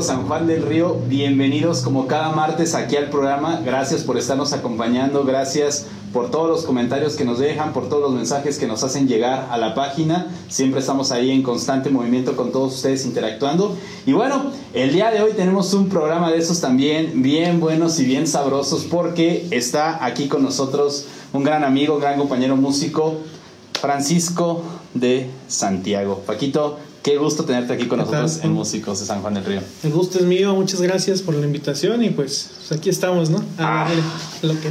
[0.00, 3.60] San Juan del Río, bienvenidos como cada martes aquí al programa.
[3.62, 8.12] Gracias por estarnos acompañando, gracias por todos los comentarios que nos dejan, por todos los
[8.12, 10.28] mensajes que nos hacen llegar a la página.
[10.48, 13.76] Siempre estamos ahí en constante movimiento con todos ustedes interactuando.
[14.06, 18.06] Y bueno, el día de hoy tenemos un programa de esos también bien buenos y
[18.06, 23.16] bien sabrosos porque está aquí con nosotros un gran amigo, gran compañero músico,
[23.78, 24.62] Francisco
[24.94, 26.22] de Santiago.
[26.26, 29.60] Paquito, Qué gusto tenerte aquí con nosotros en Músicos de San Juan del Río.
[29.82, 33.42] El gusto es mío, muchas gracias por la invitación y pues, pues aquí estamos, ¿no?
[33.58, 33.88] Ah,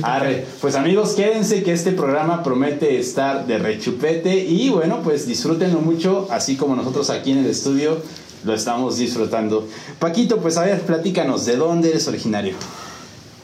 [0.04, 0.46] arre.
[0.62, 6.28] Pues amigos, quédense que este programa promete estar de rechupete y bueno, pues disfrútenlo mucho,
[6.32, 7.98] así como nosotros aquí en el estudio
[8.46, 9.68] lo estamos disfrutando.
[10.00, 12.54] Paquito, pues a ver, platícanos, ¿de dónde eres originario?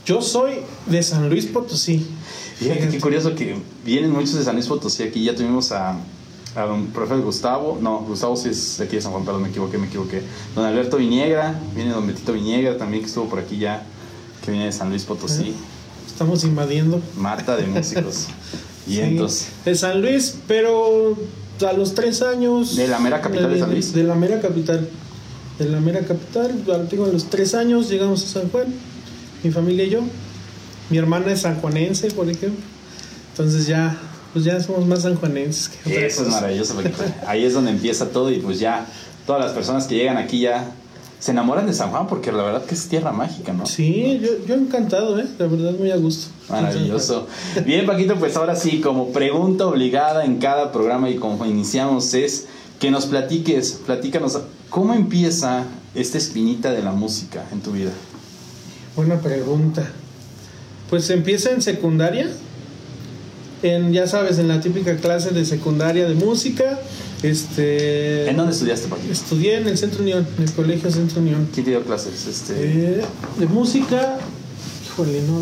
[0.05, 2.07] Yo soy de San Luis Potosí.
[2.57, 5.97] Fíjate qué curioso que vienen muchos de San Luis Potosí aquí, ya tuvimos a
[6.57, 9.49] a don profe Gustavo, no, Gustavo sí es de aquí de San Juan, perdón, me
[9.49, 10.23] equivoqué, me equivoqué.
[10.55, 13.83] Don Alberto Viniegra, viene don Betito Viniegra también que estuvo por aquí ya,
[14.43, 15.53] que viene de San Luis Potosí.
[16.07, 16.99] Estamos invadiendo.
[17.15, 18.25] Marta de músicos.
[18.87, 19.49] y entonces.
[19.65, 21.15] De San Luis, pero
[21.63, 22.75] a los tres años.
[22.75, 23.93] ¿De la mera capital de, San Luis?
[23.93, 24.89] De la mera capital.
[25.59, 28.65] De la mera capital, tengo a los tres años llegamos a San Juan,
[29.43, 30.01] mi familia y yo.
[30.89, 32.63] Mi hermana es sanjuanense, por ejemplo.
[33.33, 33.95] Entonces ya
[34.33, 35.69] pues ya somos más sanjuanenses.
[35.69, 36.91] Que Eso es maravilloso, porque
[37.25, 38.85] ahí es donde empieza todo y pues ya
[39.25, 40.71] todas las personas que llegan aquí ya
[41.19, 43.65] se enamoran de San Juan porque la verdad que es tierra mágica, ¿no?
[43.65, 45.25] Sí, yo, yo encantado, ¿eh?
[45.39, 46.27] La verdad muy a gusto.
[46.49, 47.27] Maravilloso.
[47.65, 52.47] Bien, Paquito, pues ahora sí, como pregunta obligada en cada programa y como iniciamos es
[52.79, 54.39] que nos platiques, platícanos,
[54.69, 55.63] ¿cómo empieza
[55.95, 57.91] esta espinita de la música en tu vida?
[58.95, 59.87] Buena pregunta.
[60.89, 62.31] Pues empieza en secundaria,
[63.63, 66.79] en, ya sabes, en la típica clase de secundaria de música.
[67.23, 69.11] Este, ¿En dónde estudiaste, Paquito?
[69.11, 71.47] Estudié en el Centro Unión, en el Colegio Centro Unión.
[71.53, 72.27] ¿Qué te dio clases?
[72.27, 72.53] Este...
[72.99, 73.01] Eh,
[73.39, 74.17] de música,
[74.85, 75.41] híjole, no,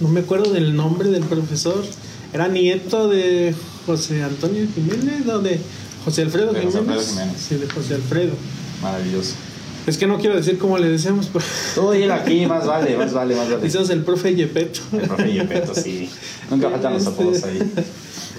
[0.00, 1.84] no me acuerdo del nombre del profesor.
[2.32, 3.54] Era nieto de
[3.86, 5.38] José Antonio Jiménez, ¿no?
[5.38, 5.58] de
[6.04, 6.66] José Alfredo, Jiménez.
[6.66, 7.36] José Alfredo Jiménez.
[7.48, 8.32] Sí, de José Alfredo.
[8.82, 9.34] Maravilloso.
[9.86, 11.30] Es que no quiero decir cómo le decíamos.
[11.74, 13.62] Todo ir aquí, más vale, más vale, más vale.
[13.62, 14.80] Decimos el profe Yepeto.
[14.92, 16.10] El profe Yepeto, sí.
[16.50, 17.58] Nunca faltan los apodos ahí.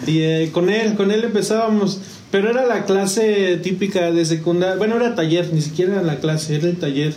[0.06, 2.00] Y eh, con él, con él empezábamos.
[2.30, 4.76] Pero era la clase típica de secundaria.
[4.76, 7.16] Bueno, era taller, ni siquiera era la clase, era el taller.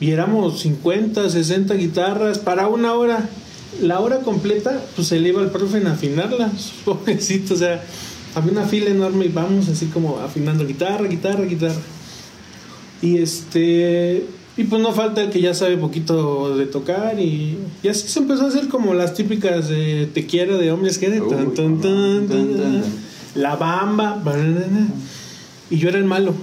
[0.00, 3.28] Y éramos 50, 60 guitarras para una hora.
[3.82, 6.50] La hora completa, pues se le iba al profe en afinarla,
[6.84, 7.54] pobrecito.
[7.54, 7.84] O sea,
[8.34, 11.80] había una fila enorme y vamos así como afinando guitarra, guitarra, guitarra.
[13.02, 14.24] Y este.
[14.56, 18.18] Y pues no falta el que ya sabe poquito de tocar y, y así se
[18.18, 21.22] empezó a hacer como las típicas de Te quiero de hombres que de
[23.34, 24.22] La bamba.
[25.70, 26.34] Y yo era el malo.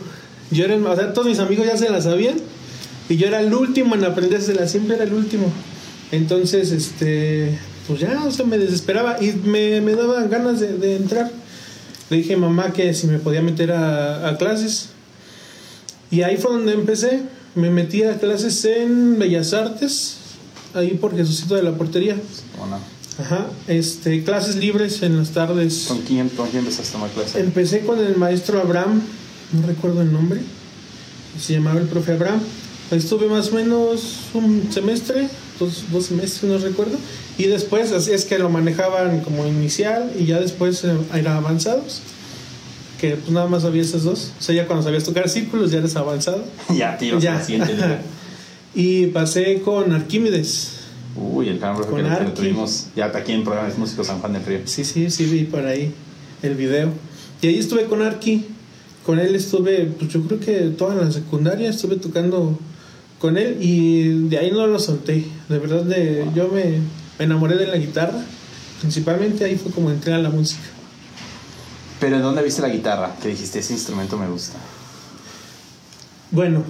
[0.50, 2.38] Yo era el, o sea, todos mis amigos ya se la sabían
[3.10, 5.52] y yo era el último en aprendérsela, siempre era el último.
[6.12, 7.58] Entonces, este,
[7.88, 11.32] pues ya, o sea, me desesperaba y me, me daban ganas de, entrar.
[12.10, 14.90] Le dije a mamá que si me podía meter a, a clases
[16.12, 17.22] y ahí fue donde empecé.
[17.56, 20.18] Me metí a clases en Bellas Artes,
[20.74, 22.16] ahí por Jesucito de la Portería.
[23.20, 25.86] Ajá, este, clases libres en las tardes.
[25.88, 27.36] ¿Con quién, con quién empezaste a tomar clases?
[27.38, 29.02] Empecé con el maestro Abraham,
[29.54, 30.42] no recuerdo el nombre,
[31.40, 32.42] se llamaba el profe Abraham.
[32.92, 35.28] Estuve más o menos un semestre,
[35.60, 36.98] dos, dos semestres, no recuerdo.
[37.40, 42.02] Y después, así es que lo manejaban como inicial y ya después eh, era avanzados
[43.00, 44.34] que pues nada más había esas dos.
[44.40, 46.44] O sea, ya cuando sabías tocar círculos ya eres avanzado.
[46.76, 47.42] ya, tío, ya.
[48.76, 50.74] y pasé con Arquímedes.
[51.16, 54.60] Uy, el canal que lo, tuvimos ya aquí en programas músicos San Juan del Río.
[54.66, 55.92] Sí, sí, sí, vi por ahí
[56.44, 56.92] el video.
[57.42, 58.46] Y ahí estuve con Arqui.
[59.06, 62.60] Con él estuve, pues yo creo que toda la secundaria estuve tocando
[63.20, 65.24] con él y de ahí no lo solté.
[65.48, 66.80] De verdad, de, yo me,
[67.18, 68.22] me enamoré de la guitarra.
[68.82, 70.62] Principalmente ahí fue como entré a la música.
[72.00, 73.16] Pero ¿en dónde viste la guitarra?
[73.22, 74.58] Que dijiste, ese instrumento me gusta.
[76.32, 76.64] Bueno,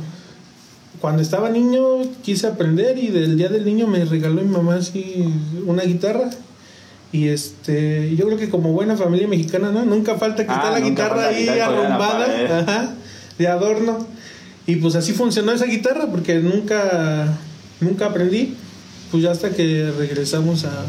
[1.01, 1.81] cuando estaba niño
[2.23, 5.25] quise aprender y del día del niño me regaló mi mamá así
[5.65, 6.29] una guitarra.
[7.11, 9.85] Y este, yo creo que como buena familia mexicana, ¿no?
[9.85, 12.95] Nunca falta que ah, la guitarra ahí arrumbada,
[13.37, 14.05] de adorno.
[14.65, 17.37] Y pues así funcionó esa guitarra porque nunca,
[17.79, 18.55] nunca aprendí.
[19.11, 20.83] Pues ya hasta que regresamos a,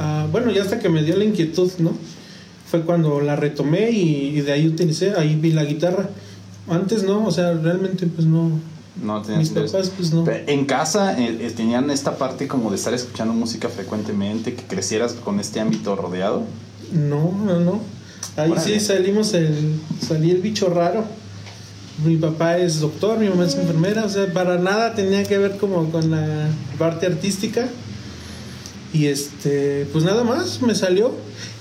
[0.00, 1.92] a, bueno, ya hasta que me dio la inquietud, ¿no?
[2.70, 6.10] Fue cuando la retomé y, de ahí utilicé, ahí vi la guitarra.
[6.68, 8.60] Antes no, o sea, realmente pues no.
[9.02, 10.24] No Mis papás pues no.
[10.28, 15.14] En casa eh, eh, tenían esta parte como de estar escuchando música frecuentemente, que crecieras
[15.14, 16.42] con este ámbito rodeado.
[16.92, 17.80] No, no, no.
[18.36, 21.04] Ahí sí salimos el salí el bicho raro.
[22.04, 25.56] mi papá es doctor, mi mamá es enfermera, o sea, para nada tenía que ver
[25.58, 27.68] como con la parte artística.
[28.92, 31.12] Y este, pues nada más, me salió.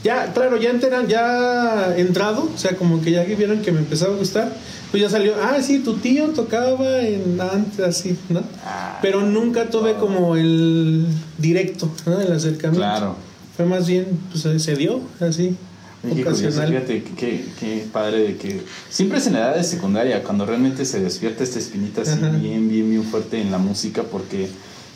[0.04, 4.14] Ya, claro, ya enteran, ya entrado, o sea, como que ya vieron que me empezaba
[4.14, 4.54] a gustar,
[4.92, 8.42] pues ya salió, ah, sí, tu tío tocaba en antes, así, ¿no?
[8.64, 9.00] Ah.
[9.02, 11.06] Pero nunca tuve como el
[11.38, 12.22] directo, ¿no?
[12.22, 12.80] El acercamiento.
[12.80, 13.16] Claro.
[13.58, 15.58] Fue más bien, pues se dio, así,
[16.04, 20.86] fíjate, qué, qué padre de que siempre es en la edad de secundaria cuando realmente
[20.86, 22.30] se despierta esta espinita así Ajá.
[22.30, 24.48] bien, bien, bien fuerte en la música porque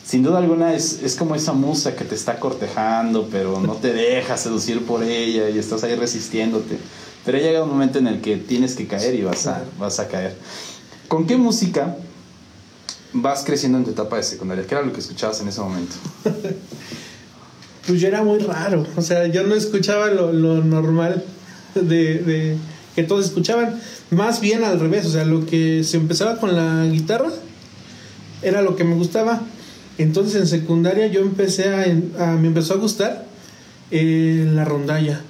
[0.04, 3.92] sin duda alguna es, es como esa musa que te está cortejando pero no te
[3.92, 6.78] deja seducir por ella y estás ahí resistiéndote.
[7.24, 10.08] Pero llega un momento en el que tienes que caer y vas a, vas a
[10.08, 10.36] caer.
[11.06, 11.96] ¿Con qué música
[13.12, 14.66] vas creciendo en tu etapa de secundaria?
[14.66, 15.94] ¿Qué era lo que escuchabas en ese momento?
[17.84, 21.24] Pues yo era muy raro, o sea, yo no escuchaba lo, lo normal
[21.74, 22.56] de, de
[22.94, 26.86] que todos escuchaban, más bien al revés, o sea, lo que se empezaba con la
[26.86, 27.30] guitarra
[28.42, 29.42] era lo que me gustaba.
[29.98, 31.84] Entonces en secundaria yo empecé a,
[32.32, 33.26] a- me empezó a gustar
[33.90, 35.20] eh, la rondalla,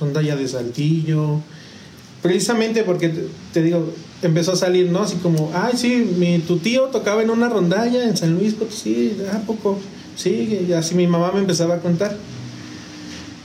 [0.00, 1.40] rondalla de Saltillo,
[2.22, 3.92] precisamente porque te, te digo,
[4.22, 5.00] empezó a salir, ¿no?
[5.02, 9.16] Así como, ay, sí, mi, tu tío tocaba en una rondalla en San Luis Potosí,
[9.32, 9.78] ¿a poco?
[10.16, 12.16] Sí, y así mi mamá me empezaba a contar.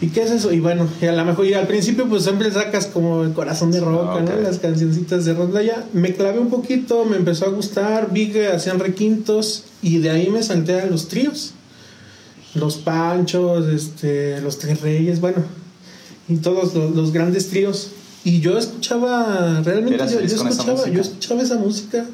[0.02, 0.52] ¿Y qué es eso?
[0.52, 3.72] Y bueno, y a lo mejor, y al principio pues siempre sacas como el corazón
[3.72, 4.22] de roca, Ah.
[4.22, 4.42] ¿no?
[4.42, 5.86] Las cancioncitas de rondalla.
[5.94, 10.30] Me clavé un poquito, me empezó a gustar, vi que hacían requintos y de ahí
[10.30, 11.54] me salté a los tríos.
[12.56, 15.44] Los Panchos, este, los Tres Reyes, bueno,
[16.30, 17.90] y todos los, los grandes tríos.
[18.24, 22.06] Y yo escuchaba, realmente ¿Eras yo, yo escuchaba, yo escuchaba esa música.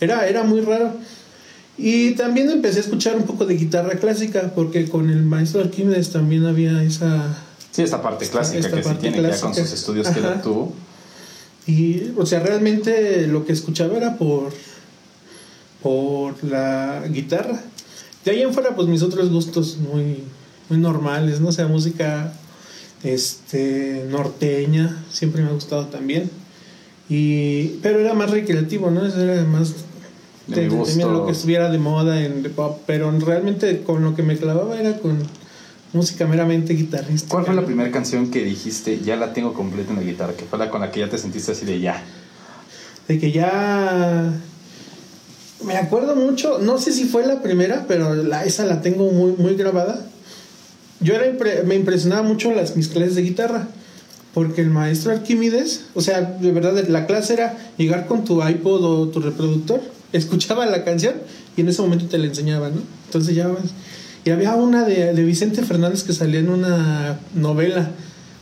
[0.00, 0.92] Era, era muy raro.
[1.76, 6.10] Y también empecé a escuchar un poco de guitarra clásica, porque con el maestro Arquímedes
[6.10, 7.36] también había esa...
[7.72, 9.64] Sí, esta parte Esta- clásica esta que sí parte tiene ya con clásica.
[9.66, 10.34] sus estudios que él Ajá.
[10.36, 10.74] obtuvo.
[11.66, 14.52] Y, o sea, realmente lo que escuchaba era por,
[15.82, 17.60] por la guitarra.
[18.24, 20.24] De ahí en fuera, pues mis otros gustos muy,
[20.68, 21.48] muy normales, ¿no?
[21.48, 22.32] O sea, música
[23.02, 26.30] este, norteña, siempre me ha gustado también.
[27.08, 29.06] Y, pero era más recreativo, ¿no?
[29.06, 29.74] Eso era más
[30.46, 34.36] De también lo que estuviera de moda en pop, pero realmente con lo que me
[34.36, 35.18] clavaba era con
[35.92, 37.28] música meramente guitarrista.
[37.30, 40.34] ¿Cuál fue la primera canción que dijiste, ya la tengo completa en la guitarra?
[40.34, 42.02] Que fue la con la que ya te sentiste así de ya.
[43.06, 44.34] de que ya
[45.64, 49.32] me acuerdo mucho, no sé si fue la primera, pero la, esa la tengo muy,
[49.32, 50.04] muy grabada.
[51.00, 53.68] Yo era impre- me impresionaba mucho las mis clases de guitarra,
[54.34, 58.84] porque el maestro Arquímedes, o sea, de verdad la clase era llegar con tu iPod
[58.84, 59.80] o tu reproductor,
[60.12, 61.14] escuchaba la canción
[61.56, 62.80] y en ese momento te la enseñaba, ¿no?
[63.06, 63.72] Entonces ya vas-
[64.24, 67.90] y había una de, de Vicente Fernández que salía en una novela,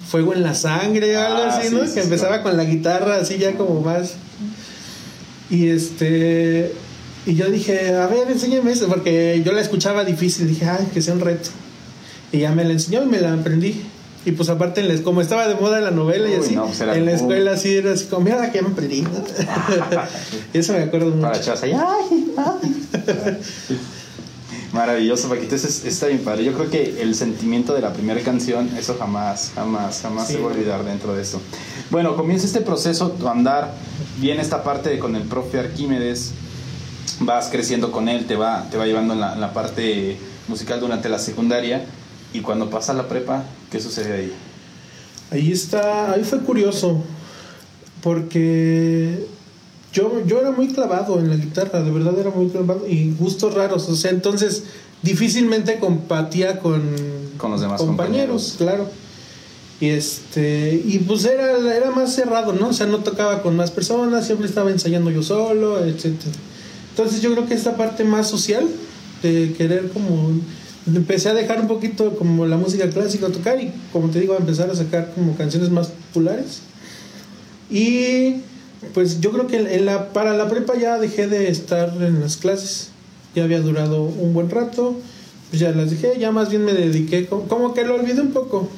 [0.08, 1.80] Fuego en la sangre, algo Ah, así, sí, ¿no?
[1.80, 4.12] sí, que sí, empezaba con la guitarra así ya como más
[5.50, 6.72] y este.
[7.26, 10.46] Y yo dije, a ver, enséñame eso, porque yo la escuchaba difícil.
[10.48, 11.50] Dije, ay, que sea un reto.
[12.32, 13.82] Y ya me la enseñó y me la aprendí.
[14.24, 16.66] Y pues aparte, en la- como estaba de moda la novela y Uy, así, no,
[16.66, 19.04] pues en la escuela así era así como, mira que me aprendí.
[20.52, 21.20] eso me acuerdo mucho.
[21.22, 21.72] Para ahí.
[21.72, 22.34] ¡ay!
[22.36, 23.38] ay.
[24.72, 25.54] Maravilloso, Paquito.
[25.54, 26.44] Eso está bien padre.
[26.44, 30.40] Yo creo que el sentimiento de la primera canción, eso jamás, jamás, jamás Sí, se
[30.40, 31.40] va a olvidar dentro de eso.
[31.90, 33.72] Bueno, comienza este proceso, tu andar,
[34.20, 36.32] viene esta parte de con el profe Arquímedes,
[37.20, 40.16] vas creciendo con él, te va, te va llevando en la, en la parte
[40.48, 41.84] musical durante la secundaria.
[42.32, 44.32] Y cuando pasa la prepa, ¿qué sucede ahí?
[45.30, 47.02] Ahí está, ahí fue curioso,
[48.02, 49.26] porque
[49.92, 53.54] yo, yo era muy clavado en la guitarra, de verdad era muy clavado, y gustos
[53.54, 54.64] raros, o sea, entonces
[55.02, 56.82] difícilmente compatía con,
[57.38, 58.88] Con los demás compañeros, claro.
[59.80, 62.68] Y este, y pues era, era más cerrado, ¿no?
[62.68, 66.32] O sea, no tocaba con más personas, siempre estaba ensayando yo solo, etcétera.
[66.96, 68.66] Entonces yo creo que esta parte más social,
[69.22, 70.30] de querer como
[70.86, 74.32] empecé a dejar un poquito como la música clásica a tocar y como te digo
[74.32, 76.60] a empezar a sacar como canciones más populares.
[77.70, 78.36] Y
[78.94, 82.38] pues yo creo que en la, para la prepa ya dejé de estar en las
[82.38, 82.88] clases.
[83.34, 84.96] Ya había durado un buen rato
[85.50, 88.30] pues ya las dejé ya más bien me dediqué co- como que lo olvidé un
[88.30, 88.70] poco.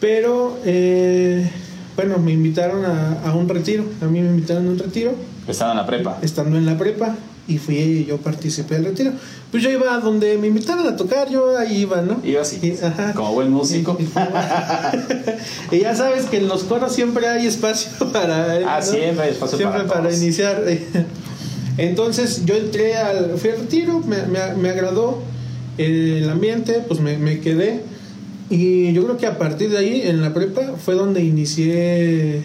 [0.00, 1.50] Pero eh,
[1.96, 5.14] bueno me invitaron a, a un retiro a mí me invitaron a un retiro
[5.48, 6.18] Estando en la prepa.
[6.22, 7.16] estando en la prepa
[7.48, 9.12] y fui y yo participé del retiro.
[9.50, 12.20] Pues yo iba a donde me invitaron a tocar, yo ahí iba, ¿no?
[12.24, 13.12] Iba así, Y- ajá.
[13.14, 13.96] como buen músico.
[14.00, 14.04] Y,
[15.76, 18.86] y ya sabes que en los coros siempre hay espacio para Ah, ¿no?
[18.86, 20.22] siempre hay espacio Siempre para para, todos.
[20.22, 20.62] iniciar.
[21.78, 25.18] Entonces yo entré al fui al retiro, me, me- me agradó
[25.78, 27.80] el ambiente, pues me, me quedé
[28.50, 32.42] y yo creo que a partir de ahí en la prepa fue donde inicié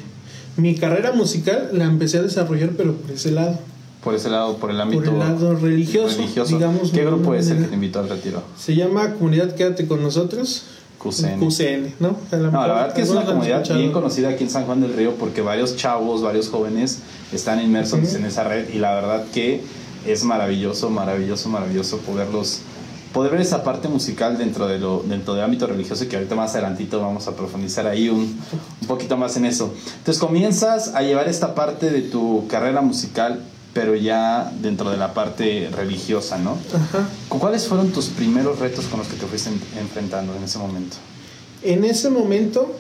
[0.57, 3.59] mi carrera musical la empecé a desarrollar, pero por ese lado.
[4.03, 7.57] Por ese lado, por el ámbito Por el lado religioso, digamos, ¿Qué grupo es el
[7.57, 8.43] que te invitó al retiro?
[8.57, 10.65] Se llama Comunidad Quédate con nosotros.
[10.99, 11.39] QCN.
[11.39, 12.17] QCN, ¿no?
[12.31, 13.79] La verdad que es una comunidad escuchado.
[13.79, 16.99] bien conocida aquí en San Juan del Río porque varios chavos, varios jóvenes
[17.33, 19.61] están inmersos en esa red y la verdad que
[20.07, 22.61] es maravilloso, maravilloso, maravilloso poderlos
[23.15, 26.51] poder ver esa parte musical dentro de lo dentro del ámbito religioso que ahorita más
[26.53, 28.37] adelantito vamos a profundizar ahí un,
[28.81, 29.73] un poquito más en eso.
[29.97, 33.41] Entonces comienzas a llevar esta parte de tu carrera musical
[33.73, 36.51] pero ya dentro de la parte religiosa, ¿no?
[36.73, 37.09] Ajá.
[37.27, 40.95] ¿Cuáles fueron tus primeros retos con los que te fuiste en- enfrentando en ese momento?
[41.61, 42.73] En ese momento,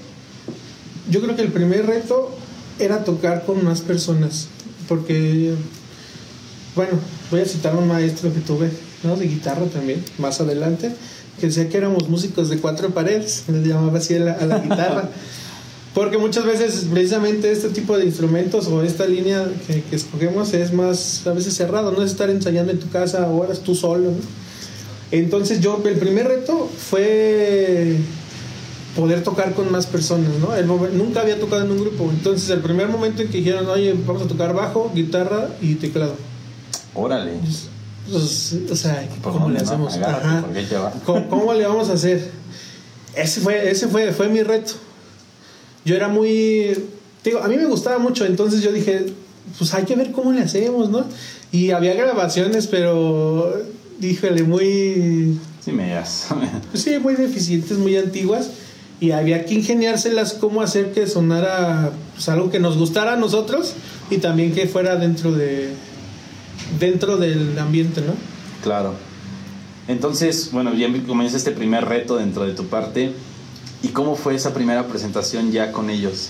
[1.09, 2.31] yo creo que el primer reto
[2.79, 4.47] era tocar con más personas.
[4.87, 5.55] Porque,
[6.77, 6.93] bueno,
[7.31, 8.71] voy a citar a un maestro que tuve,
[9.05, 9.15] ¿no?
[9.15, 10.91] De guitarra también, más adelante,
[11.39, 14.59] que decía que éramos músicos de cuatro paredes, les llamaba así a la, a la
[14.59, 15.09] guitarra.
[15.93, 20.73] Porque muchas veces precisamente este tipo de instrumentos o esta línea que, que escogemos es
[20.73, 24.11] más a veces cerrado, no es estar ensayando en tu casa horas tú solo.
[24.11, 24.17] ¿no?
[25.11, 27.95] Entonces yo, el primer reto fue
[28.95, 30.55] poder tocar con más personas, ¿no?
[30.55, 33.93] El nunca había tocado en un grupo, entonces el primer momento en que dijeron, oye,
[34.05, 36.15] vamos a tocar bajo, guitarra y teclado.
[36.93, 37.33] Órale.
[38.09, 39.63] Pues, o sea, ¿Por ¿cómo le no?
[39.63, 39.97] hacemos?
[39.97, 40.45] Ajá.
[41.05, 42.29] ¿Cómo, cómo le vamos a hacer?
[43.15, 44.73] Ese fue, ese fue, fue mi reto.
[45.85, 46.77] Yo era muy.
[47.23, 49.05] Digo, a mí me gustaba mucho, entonces yo dije,
[49.57, 51.05] pues hay que ver cómo le hacemos, ¿no?
[51.51, 53.53] Y había grabaciones, pero.
[53.99, 55.39] Díjole, muy.
[55.63, 56.27] Sí, me digas.
[56.71, 58.49] pues sí, muy deficientes, muy antiguas.
[58.99, 63.73] Y había que ingeniárselas cómo hacer que sonara pues, algo que nos gustara a nosotros
[64.09, 65.69] y también que fuera dentro de.
[66.79, 68.13] Dentro del ambiente, ¿no?
[68.63, 68.93] claro.
[69.87, 73.11] Entonces, bueno, ya comienza este primer reto dentro de tu parte.
[73.83, 76.29] ¿Y cómo fue esa primera presentación ya con ellos?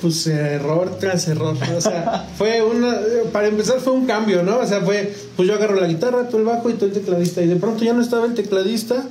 [0.00, 1.56] Pues error tras error.
[1.76, 2.96] O sea, fue una.
[3.32, 4.58] Para empezar, fue un cambio, ¿no?
[4.58, 5.14] O sea, fue.
[5.36, 7.40] Pues yo agarro la guitarra, tú el bajo y tú el tecladista.
[7.42, 9.04] Y de pronto ya no estaba el tecladista.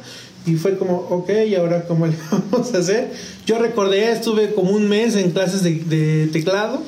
[0.45, 3.11] Y fue como, ok, ¿y ahora cómo le vamos a hacer?
[3.45, 6.81] Yo recordé, estuve como un mes en clases de, de teclado.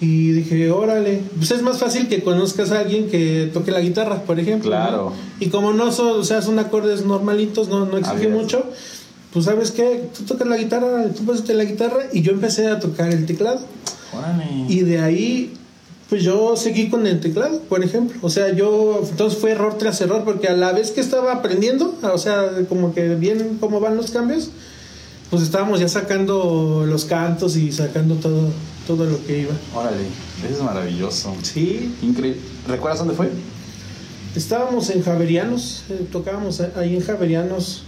[0.00, 4.22] Y dije, órale, pues es más fácil que conozcas a alguien que toque la guitarra,
[4.22, 4.70] por ejemplo.
[4.70, 5.10] Claro.
[5.10, 5.44] ¿no?
[5.44, 8.64] Y como no son, o sea, son acordes normalitos, no, no exige mucho,
[9.32, 12.80] pues sabes qué, tú tocas la guitarra, tú pasaste la guitarra y yo empecé a
[12.80, 13.60] tocar el teclado.
[14.16, 14.46] Órale.
[14.68, 15.52] Y de ahí,
[16.08, 18.18] pues yo seguí con el teclado, por ejemplo.
[18.22, 21.94] O sea, yo, entonces fue error tras error, porque a la vez que estaba aprendiendo,
[22.02, 24.50] o sea, como que bien cómo van los cambios,
[25.30, 28.48] pues estábamos ya sacando los cantos y sacando todo,
[28.96, 29.52] todo lo que iba.
[29.72, 30.02] Órale.
[30.44, 31.32] Eso es maravilloso.
[31.42, 32.40] Sí, Increíble.
[32.66, 33.30] ¿Recuerdas dónde fue?
[34.34, 37.84] estábamos en Javerianos, eh, tocábamos ahí en Javerianos.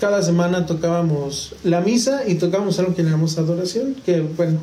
[0.00, 4.58] Cada semana tocábamos la misa y tocábamos algo que llamamos adoración, que bueno,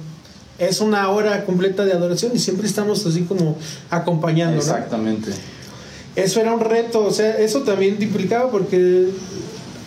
[0.59, 3.57] es una hora completa de adoración y siempre estamos así como
[3.89, 4.61] acompañando, ¿no?
[4.61, 5.31] Exactamente.
[6.15, 9.09] Eso era un reto, o sea, eso también implicaba porque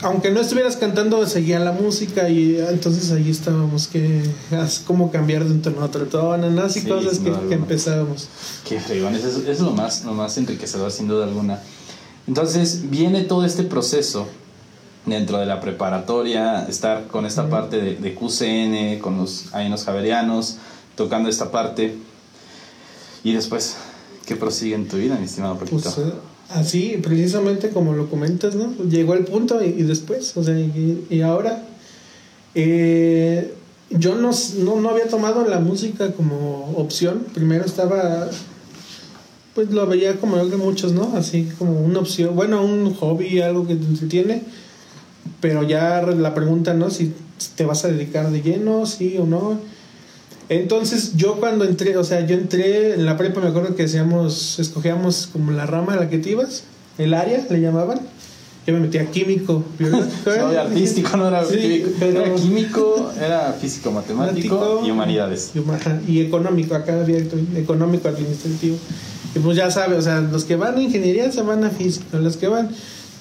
[0.02, 5.44] aunque no estuvieras cantando, seguía la música y entonces ahí estábamos que es como cambiar
[5.44, 6.62] de un tono a otro ¿no?
[6.62, 8.28] Así Sí, cosas que, que empezábamos.
[8.68, 11.60] Qué fregón, eso es, es lo, más, lo más enriquecedor sin duda alguna.
[12.26, 14.26] Entonces viene todo este proceso
[15.06, 17.50] dentro de la preparatoria, estar con esta Ujú.
[17.50, 20.56] parte de, de QCN, con los ainos javerianos,
[20.96, 21.96] tocando esta parte.
[23.22, 23.76] Y después,
[24.26, 25.80] ¿qué prosigue en tu vida, mi estimado Paquito?
[25.82, 26.12] Pues eh,
[26.50, 28.72] así, precisamente como lo comentas, ¿no?
[28.88, 31.64] Llegó el punto y, después, o sea, y, ahora
[32.54, 33.52] eh,
[33.90, 37.26] yo no, no, no había tomado la música como opción.
[37.34, 38.28] Primero estaba,
[39.54, 41.12] pues lo veía como yo creo muchos, ¿no?
[41.16, 44.42] Así como una opción, bueno, un hobby, algo que te entretiene.
[45.40, 46.90] Pero ya la pregunta, ¿no?
[46.90, 47.12] Si
[47.56, 49.58] te vas a dedicar de lleno, sí o no.
[50.48, 54.58] Entonces yo cuando entré, o sea, yo entré en la prepa, me acuerdo que hacíamos,
[54.58, 56.64] escogíamos como la rama a la que te ibas,
[56.98, 58.00] el área le llamaban.
[58.66, 60.10] Yo me metía químico, biológico.
[60.38, 61.88] No, de artístico, no era Sí, químico.
[62.00, 65.52] pero- Era químico, era físico, matemático y humanidades.
[66.08, 68.76] Y, y económico, acá abierto, económico administrativo.
[69.34, 72.18] Y pues ya sabes, o sea, los que van a ingeniería se van a física,
[72.18, 72.70] los que van,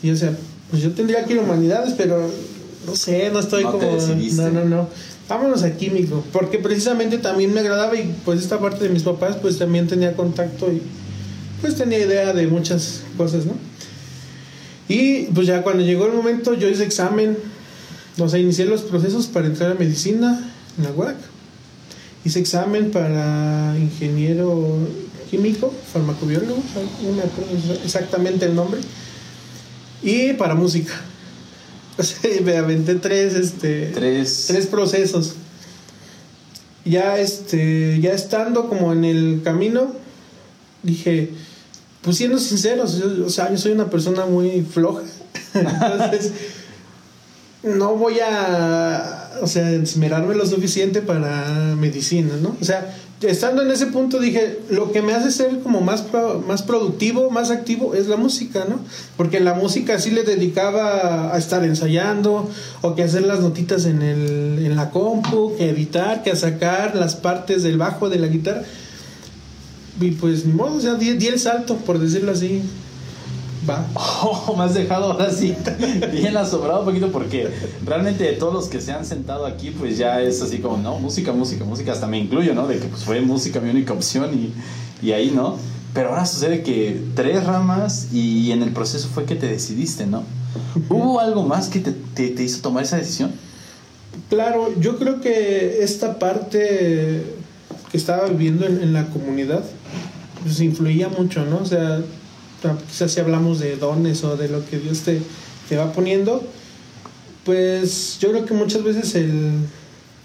[0.01, 0.31] y o sea,
[0.71, 2.27] pues yo tendría que ir a humanidades, pero
[2.87, 3.85] no sé, no estoy No como.
[3.91, 4.87] No, no, no.
[5.27, 9.37] Vámonos a químico, porque precisamente también me agradaba y pues esta parte de mis papás
[9.41, 10.81] pues también tenía contacto y
[11.61, 13.53] pues tenía idea de muchas cosas, ¿no?
[14.87, 17.37] Y pues ya cuando llegó el momento yo hice examen,
[18.19, 21.15] o sea, inicié los procesos para entrar a medicina en la UAC.
[22.23, 24.77] Hice examen para ingeniero
[25.31, 26.61] químico, farmacobiólogo,
[27.03, 28.79] no me acuerdo exactamente el nombre.
[30.03, 30.93] Y para música.
[31.99, 34.45] Sea, me aventé tres, este, Tres.
[34.47, 35.35] tres procesos.
[36.83, 39.93] ya este, ya estando como en el camino,
[40.83, 41.29] dije,
[42.01, 45.01] pues siendo sinceros, yo- o sea, yo soy una persona muy floja.
[45.53, 46.31] Entonces,
[47.63, 52.55] no voy a, o sea, esmerarme lo suficiente para medicina, ¿no?
[52.61, 56.43] O sea, estando en ese punto dije, lo que me hace ser como más, pro-
[56.47, 58.79] más productivo, más activo es la música, ¿no?
[59.17, 62.49] Porque la música sí le dedicaba a estar ensayando,
[62.81, 66.95] o que hacer las notitas en, el, en la compu, que editar, que a sacar
[66.95, 68.63] las partes del bajo de la guitarra.
[69.99, 72.61] Y pues ni modo, o sea, di, di el salto, por decirlo así.
[73.69, 73.85] Va.
[73.95, 75.55] Oh, me has dejado ahora sí
[76.11, 77.49] bien asombrado un poquito porque
[77.85, 80.99] realmente de todos los que se han sentado aquí, pues ya es así como, no,
[80.99, 82.67] música, música, música, hasta me incluyo, ¿no?
[82.67, 85.57] De que pues fue música mi única opción y, y ahí, ¿no?
[85.93, 90.23] Pero ahora sucede que tres ramas y en el proceso fue que te decidiste, ¿no?
[90.89, 93.31] ¿Hubo algo más que te, te- te hizo tomar esa decisión?
[94.29, 97.23] Claro, yo creo que esta parte
[97.91, 99.63] que estaba viviendo en, en la comunidad,
[100.43, 101.57] pues influía mucho, ¿no?
[101.59, 102.01] O sea,
[102.87, 105.21] quizás si hablamos de dones o de lo que Dios te,
[105.69, 106.43] te va poniendo,
[107.43, 109.51] pues yo creo que muchas veces el,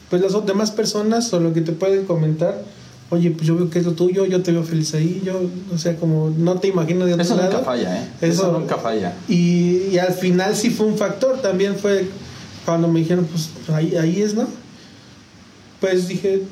[0.09, 2.63] pues las demás personas o lo que te pueden comentar,
[3.11, 5.41] oye, pues yo veo que es lo tuyo, yo te veo feliz ahí, yo,
[5.75, 7.51] o sea, como no te imagino de otro Eso lado.
[7.53, 8.09] nunca falla, ¿eh?
[8.21, 9.15] Eso, Eso- nunca falla.
[9.29, 12.07] Y, y al final sí fue un factor, también fue
[12.65, 14.47] cuando me dijeron, pues ahí, ahí es, ¿no?
[15.81, 16.43] Pues dije,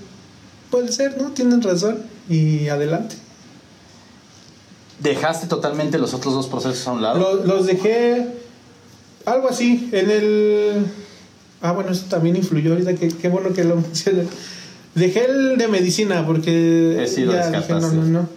[0.71, 1.31] puede ser, ¿no?
[1.31, 1.99] Tienen razón.
[2.31, 3.15] Y adelante.
[5.01, 7.19] ¿Dejaste totalmente los otros dos procesos a un lado?
[7.19, 8.27] Lo- los dejé
[9.25, 10.87] algo así, en el...
[11.61, 14.25] Ah, bueno, eso también influyó ahorita, que, qué bueno que lo mencioné.
[14.95, 17.07] Dejé el de medicina porque...
[17.13, 18.29] Sí lo ya dije, no, no, no.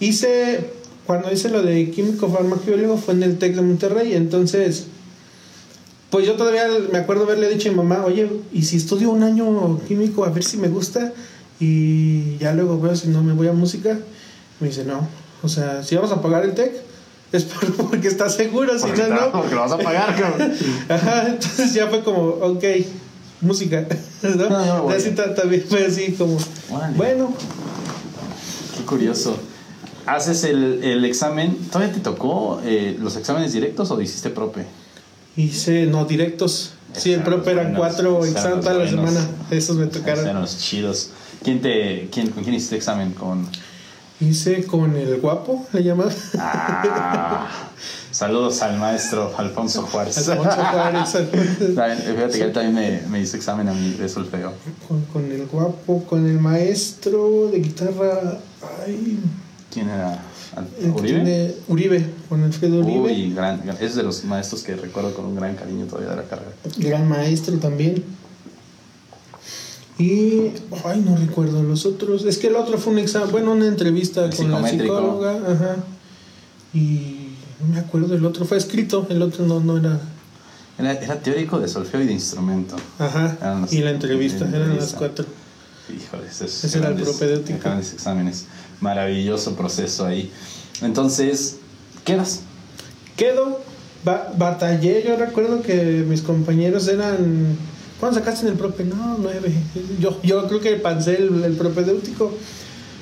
[0.00, 0.70] Hice,
[1.06, 4.86] cuando hice lo de químico farmacobiólogo fue en el TEC de Monterrey, entonces...
[6.10, 9.24] Pues yo todavía me acuerdo haberle dicho a mi mamá, oye, ¿y si estudio un
[9.24, 11.12] año químico a ver si me gusta?
[11.58, 13.98] Y ya luego veo si no me voy a música.
[14.60, 15.08] Me dice, no,
[15.44, 16.72] o sea, si vamos a pagar el TEC,
[17.32, 19.32] es por- porque estás seguro, si no, no.
[19.32, 20.52] porque lo vas a pagar, cabrón.
[20.88, 22.64] Ajá, entonces ya fue como, ok,
[23.40, 23.86] música.
[24.22, 24.48] ¿no?
[24.48, 24.94] No, voy.
[24.94, 26.38] Así ta- también fue así como,
[26.96, 27.34] bueno,
[28.76, 29.36] Qué curioso.
[30.06, 31.56] ¿Haces el, el examen?
[31.72, 34.66] ¿Todavía te tocó eh, los exámenes directos o hiciste prope?
[35.36, 36.72] hice, no, directos.
[36.92, 39.28] Sí, el Eran prope eran buenos, cuatro eran exámenes toda la semana.
[39.50, 40.40] Esos me Eran tocaron.
[40.42, 41.10] los chidos.
[41.42, 43.12] ¿Quién te, quién, ¿Con quién hiciste examen?
[43.12, 43.48] Con...
[44.20, 46.10] Hice con el guapo, le llamaba.
[46.38, 47.48] Ah,
[48.12, 50.16] saludos al maestro Alfonso Juárez.
[50.28, 51.10] Alfonso Juárez.
[52.06, 54.52] Fíjate que él también me, me hizo examen a mí de solfeo.
[54.86, 58.38] con, con el guapo, con el maestro de guitarra.
[58.86, 59.18] Ay,
[59.72, 60.22] ¿Quién era?
[60.80, 61.02] ¿Uribe?
[61.02, 63.00] tiene- Uribe, con Alfredo Uribe.
[63.00, 66.22] Uy, gran- es de los maestros que recuerdo con un gran cariño todavía de la
[66.22, 66.52] carrera.
[66.78, 68.04] Gran maestro también.
[69.98, 70.50] Y,
[70.84, 72.24] ay, no recuerdo los otros.
[72.24, 75.36] Es que el otro fue un examen, bueno, una entrevista con la psicóloga.
[75.52, 75.76] Ajá.
[76.72, 77.28] Y
[77.60, 80.00] no me acuerdo, el otro fue escrito, el otro no, no era.
[80.78, 82.74] Era, era teórico de solfeo y de instrumento.
[82.98, 83.58] Ajá.
[83.60, 85.24] Los- y la entrevista, eran las cuatro.
[85.88, 87.58] Híjole, ese es Ese era el propedéutico.
[87.62, 88.46] grandes exámenes.
[88.80, 90.32] Maravilloso proceso ahí.
[90.82, 91.58] Entonces,
[92.04, 92.40] ¿quedas?
[93.16, 93.60] Quedo,
[94.04, 97.56] ba- batallé, yo recuerdo que mis compañeros eran...
[98.04, 98.84] ¿Cuándo sacaste en el prope?
[98.84, 99.50] No, nueve.
[99.98, 102.30] Yo, yo creo que pasé el, el propedéutico.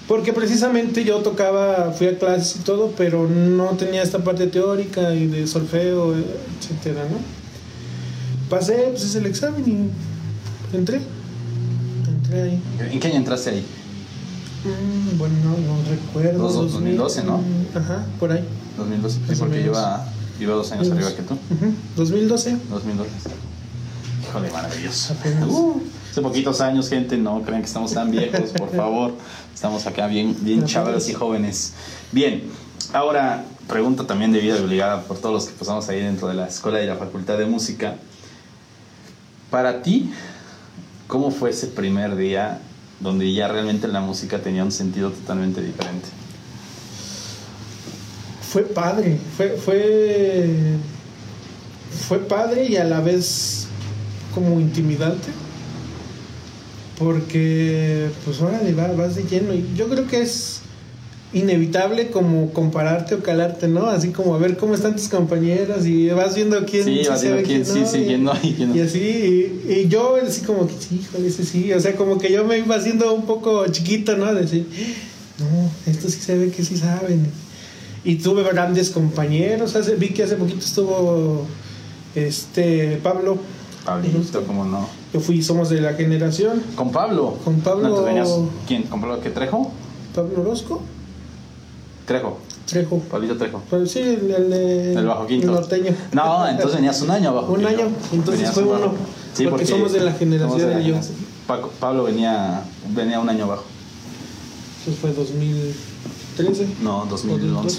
[0.07, 5.13] Porque precisamente yo tocaba, fui a clases y todo, pero no tenía esta parte teórica
[5.13, 7.17] y de solfeo, etcétera, ¿no?
[8.49, 9.91] Pasé, pues es el examen
[10.73, 11.01] y entré.
[12.07, 12.63] Entré ahí.
[12.93, 13.65] ¿En qué año entraste ahí?
[14.65, 16.39] Mm, bueno, no, no recuerdo.
[16.45, 17.41] Dos- 2012, ¿no?
[17.75, 18.45] Ajá, por ahí.
[18.79, 19.19] 2012.
[19.29, 20.07] Sí, porque lleva,
[20.39, 21.35] lleva dos años arriba que tú.
[21.35, 22.57] Ujú, 2012.
[22.71, 23.11] 2012.
[24.33, 25.15] Híjole, maravilloso.
[25.47, 29.13] Uh, hace poquitos años, gente, no crean que estamos tan viejos, por favor.
[29.53, 31.75] Estamos acá bien, bien chavales y jóvenes.
[32.13, 32.45] Bien,
[32.95, 36.47] ahora, pregunta también de vida obligada por todos los que pasamos ahí dentro de la
[36.47, 37.97] escuela y la facultad de música.
[39.51, 40.11] Para ti,
[41.09, 42.63] ¿cómo fue ese primer día
[43.01, 46.09] donde ya realmente la música tenía un sentido totalmente diferente?
[48.51, 50.57] Fue padre, fue, fue,
[52.09, 53.62] fue padre y a la vez
[54.35, 55.29] como intimidante.
[56.99, 59.53] Porque, pues órale, va- vas de lleno.
[59.55, 60.61] Y yo creo que es
[61.33, 63.87] inevitable como compararte o calarte, ¿no?
[63.87, 67.39] Así como a ver cómo están tus compañeros y vas viendo quién Sí, vas viendo
[67.41, 68.77] sabe, quién sí, sí, y- quién no, y quién no.
[68.77, 68.99] Y así,
[69.67, 71.73] y, y yo así como que, sí, híjole, ese sí.
[71.73, 74.33] O sea, como que yo me iba haciendo un poco chiquito, ¿no?
[74.35, 74.67] Decir,
[75.39, 77.27] no, esto sí se ve que sí saben.
[78.05, 79.75] Y tuve grandes compañeros.
[79.75, 81.47] Hace, vi que hace poquito estuvo
[82.15, 83.39] este Pablo.
[83.85, 84.87] Pablito, ¿cómo no?
[85.13, 86.63] Yo fui, somos de la generación.
[86.77, 87.37] Con Pablo.
[87.45, 87.89] Con Pablo.
[87.89, 88.31] ¿No te venías?
[88.67, 88.85] ¿Quién?
[88.85, 89.73] ¿Con Pablo qué Trejo?
[90.15, 90.81] Pablo Orozco.
[92.07, 92.39] Trejo.
[92.67, 92.99] Trejo.
[93.01, 93.61] Pablito Trejo.
[93.69, 94.53] Pues sí, el, el,
[94.99, 95.49] El bajo quinto.
[95.49, 95.93] el norteño.
[96.13, 97.53] No, entonces venías un año abajo.
[97.55, 98.93] Un año, entonces Venías fue un uno.
[99.35, 100.95] Sí, porque somos de la generación de la de yo.
[101.47, 102.63] Paco- Pablo venía,
[102.95, 103.65] venía un año abajo.
[104.87, 106.67] Eso fue 2013.
[106.83, 107.79] No, 2011.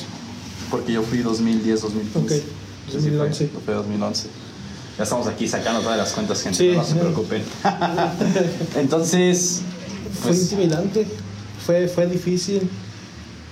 [0.70, 2.20] Porque yo fui 2010, 2015.
[2.20, 2.30] Ok,
[2.92, 3.48] Sí, sí, 2011.
[3.48, 4.28] Fue, fue 2011.
[4.98, 6.58] Ya estamos aquí sacando todas las cuentas, gente.
[6.58, 7.44] Sí, no se preocupen.
[8.76, 9.62] Entonces,
[10.22, 11.08] Fue pues, intimidante,
[11.66, 12.70] fue, fue difícil.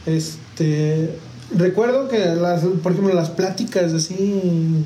[0.06, 1.18] Este,
[1.56, 4.86] recuerdo que, las, por ejemplo, las pláticas así,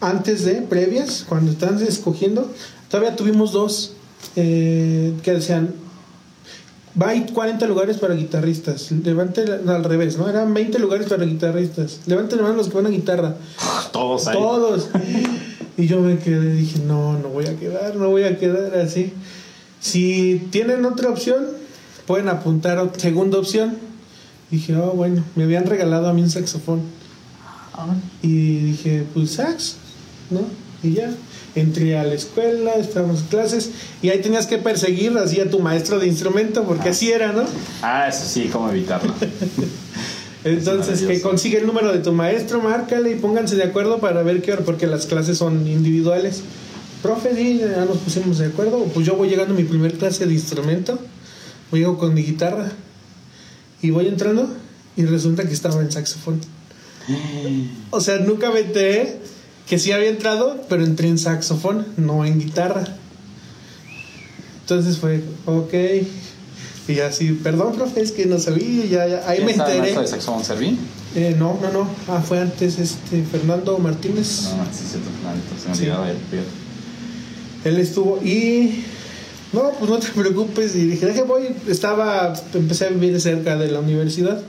[0.00, 2.52] antes de, previas, cuando estaban escogiendo,
[2.90, 3.92] todavía tuvimos dos
[4.34, 5.74] eh, que decían,
[7.00, 10.28] hay 40 lugares para guitarristas, levante, la- al revés, ¿no?
[10.28, 13.36] Eran 20 lugares para guitarristas, levanten la mano los que van a guitarra.
[13.92, 14.36] todos ahí.
[14.36, 14.88] Todos.
[15.76, 19.12] Y yo me quedé, dije, no, no voy a quedar, no voy a quedar así.
[19.80, 21.44] Si tienen otra opción,
[22.06, 23.76] pueden apuntar a segunda opción.
[24.50, 26.80] Dije, oh, bueno, me habían regalado a mí un saxofón.
[27.74, 29.76] Ah, Y dije, pues sax,
[30.30, 30.40] ¿no?
[30.82, 31.10] Y ya.
[31.56, 33.70] Entré a la escuela, estábamos en clases,
[34.02, 37.44] y ahí tenías que perseguir así a tu maestro de instrumento, porque así era, ¿no?
[37.82, 39.12] Ah, eso sí, cómo evitarlo.
[40.44, 44.42] Entonces, que consigue el número de tu maestro, márcale y pónganse de acuerdo para ver
[44.42, 46.42] qué hora, porque las clases son individuales.
[47.02, 48.84] Profe, sí, ya nos pusimos de acuerdo.
[48.94, 51.00] Pues yo voy llegando a mi primer clase de instrumento,
[51.70, 52.70] voy llego con mi guitarra
[53.82, 54.48] y voy entrando
[54.96, 56.40] y resulta que estaba en saxofón.
[57.90, 59.18] O sea, nunca enteré
[59.68, 62.84] que sí había entrado, pero entré en saxofón, no en guitarra.
[64.62, 65.74] Entonces fue, ok.
[66.88, 69.92] Y así, perdón, profe, es que no sabía, ya, ya, ahí ¿Quién me enteré.
[69.92, 70.78] de Saxofón Servín?
[71.16, 71.88] Eh, no, no, no.
[72.08, 74.42] Ah, fue antes este Fernando Martínez.
[74.56, 74.98] No, sí, sí.
[75.62, 76.36] Se me Sí.
[77.64, 78.84] Él estuvo y
[79.52, 80.76] no, pues no te preocupes.
[80.76, 81.48] Y dije, deje voy.
[81.68, 84.40] Estaba, empecé a vivir cerca de la universidad.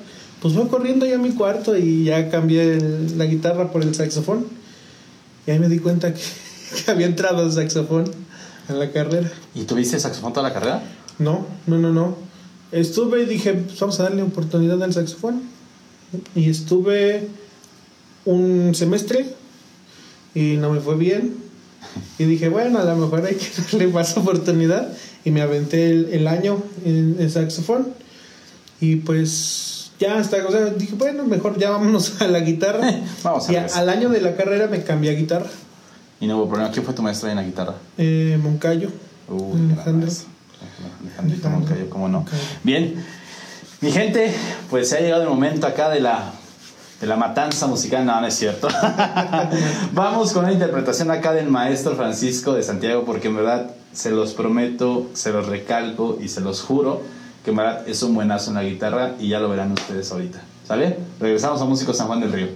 [0.42, 3.96] Pues voy corriendo ya a mi cuarto y ya cambié el- la guitarra por el
[3.96, 4.46] saxofón.
[5.48, 6.22] Y ahí me di cuenta que,
[6.86, 8.06] que había entrado el saxofón
[8.68, 9.32] a la carrera.
[9.56, 10.84] ¿Y tuviste saxofón toda la carrera?
[11.18, 12.18] No, no, no, no.
[12.72, 15.42] Estuve y dije, pues vamos a darle oportunidad al saxofón.
[16.36, 17.28] Y estuve
[18.26, 19.26] un semestre
[20.36, 21.36] y no me fue bien.
[22.20, 24.92] Y dije, bueno, a lo mejor hay que darle más oportunidad.
[25.24, 27.88] Y me aventé el, el año en, en saxofón.
[28.82, 32.90] Y pues ya hasta, o sea, dije, bueno, mejor ya vámonos a la guitarra.
[33.24, 35.48] Vamos a y ver a- al año de la carrera me cambié a guitarra.
[36.20, 36.72] Y no hubo problema.
[36.72, 37.74] ¿Quién fue tu maestro ahí en la guitarra?
[37.98, 38.90] Eh, Moncayo.
[39.30, 40.12] Uy, Alejandro.
[41.04, 41.50] Alejandrito.
[41.50, 42.26] Moncayo, cómo no.
[42.64, 42.96] Bien,
[43.82, 44.34] mi gente,
[44.70, 46.32] pues se ha llegado el momento acá de la,
[47.02, 48.04] de la matanza musical.
[48.06, 48.68] No, no es cierto.
[49.94, 54.34] Vamos con una interpretación acá del maestro Francisco de Santiago, porque en verdad se los
[54.34, 57.02] prometo, se los recalco y se los juro
[57.48, 60.44] que verdad es un buenazo en la guitarra y ya lo verán ustedes ahorita.
[60.68, 60.98] ¿Sale?
[61.18, 62.48] Regresamos a Músicos San Juan del Río.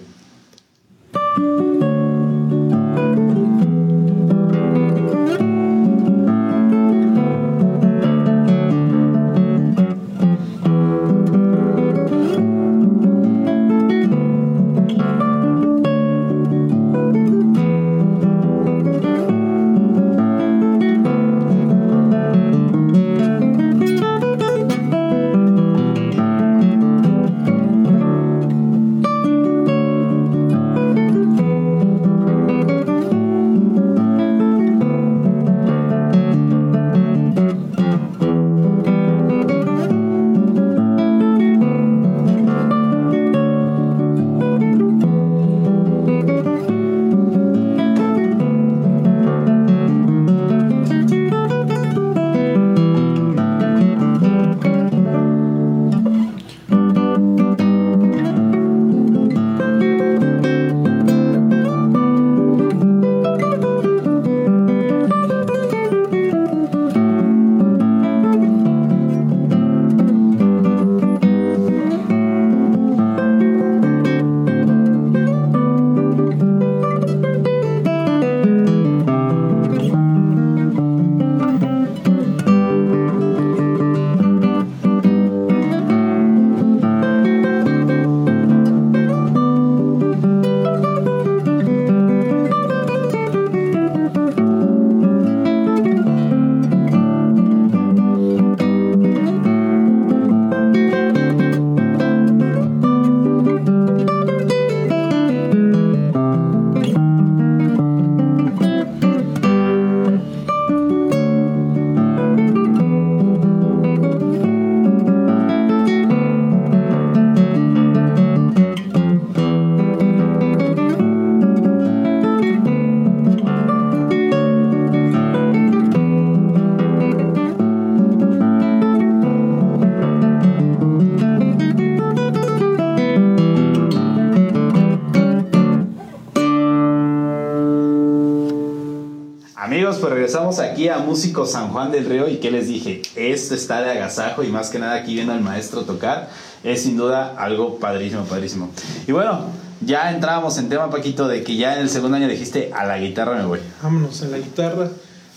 [140.25, 143.91] Estamos aquí a Músico San Juan del Río y que les dije, esto está de
[143.91, 146.29] agasajo y más que nada aquí viendo al maestro tocar,
[146.63, 148.69] es sin duda algo padrísimo, padrísimo.
[149.07, 149.45] Y bueno,
[149.81, 152.99] ya entrábamos en tema, Paquito, de que ya en el segundo año dijiste, a la
[152.99, 153.59] guitarra me voy.
[153.81, 154.89] Vámonos, a la guitarra.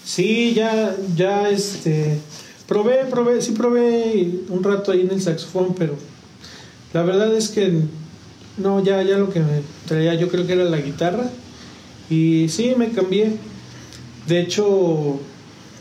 [0.05, 2.18] Sí, ya, ya, este,
[2.68, 5.94] probé, probé, sí probé un rato ahí en el saxofón, pero
[6.92, 7.81] la verdad es que
[8.59, 11.25] no, ya, ya lo que me traía yo creo que era la guitarra.
[12.11, 13.38] Y sí, me cambié.
[14.27, 15.21] De hecho,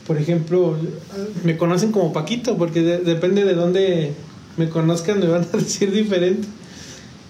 [0.06, 0.76] por ejemplo,
[1.44, 4.14] me conocen como Paquito, porque depende de dónde
[4.58, 6.48] me conozcan, me van a decir diferente.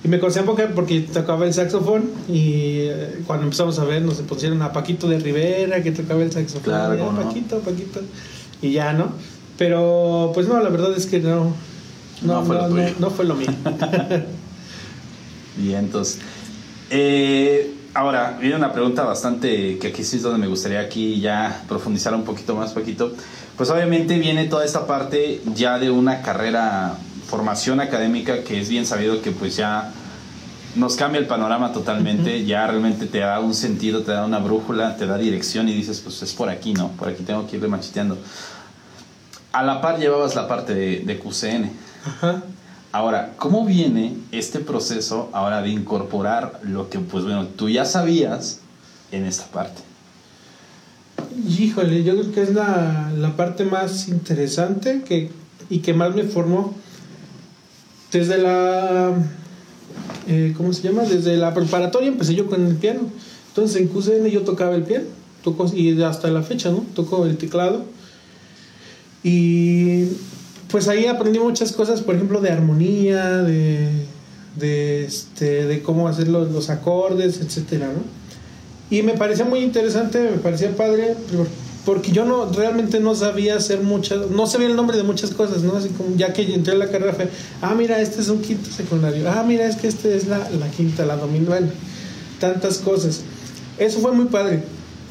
[0.03, 4.15] Y me conocían porque, porque tocaba el saxofón y eh, cuando empezamos a ver nos
[4.15, 6.63] pusieron a Paquito de Rivera que tocaba el saxofón.
[6.63, 8.01] Claro, Paquito, Paquito.
[8.61, 9.13] Y ya, ¿no?
[9.57, 11.53] Pero pues no, la verdad es que no.
[12.21, 13.47] No, fue, lo no, fue lo mío.
[15.57, 16.19] Bien, entonces.
[16.89, 21.63] Eh, ahora, viene una pregunta bastante que aquí sí es donde me gustaría aquí ya
[21.67, 23.13] profundizar un poquito más, Paquito.
[23.57, 28.85] Pues obviamente viene toda esta parte ya de una carrera formación académica que es bien
[28.85, 29.91] sabido que pues ya
[30.75, 34.97] nos cambia el panorama totalmente, ya realmente te da un sentido, te da una brújula,
[34.97, 36.89] te da dirección y dices, pues es por aquí, ¿no?
[36.89, 38.17] Por aquí tengo que irle machiteando.
[39.51, 41.71] A la par llevabas la parte de, de QCN.
[42.93, 48.59] Ahora, ¿cómo viene este proceso ahora de incorporar lo que, pues bueno, tú ya sabías
[49.11, 49.81] en esta parte?
[51.57, 55.31] Híjole, yo creo que es la, la parte más interesante que,
[55.71, 56.75] y que más me formó
[58.11, 59.11] desde la,
[60.27, 61.01] eh, ¿cómo se llama?
[61.01, 63.09] Desde la preparatoria empecé yo con el piano.
[63.47, 65.05] Entonces en QCN yo tocaba el piano,
[65.43, 66.85] toco, y hasta la fecha, ¿no?
[66.93, 67.85] Toco el teclado.
[69.23, 70.09] Y
[70.73, 73.89] pues ahí aprendí muchas cosas, por ejemplo, de armonía, de,
[74.55, 78.01] de, este, de cómo hacer los, los acordes, etcétera, ¿no?
[78.89, 81.15] Y me parecía muy interesante, me parecía padre,
[81.85, 85.61] porque yo no realmente no sabía hacer muchas, no sabía el nombre de muchas cosas,
[85.61, 85.75] ¿no?
[85.75, 87.29] Así como ya que entré a la carrera fue,
[87.61, 90.71] ah, mira, este es un quinto secundario, ah, mira, es que este es la, la
[90.71, 91.71] quinta, la domingual,
[92.39, 93.21] tantas cosas.
[93.77, 94.63] Eso fue muy padre.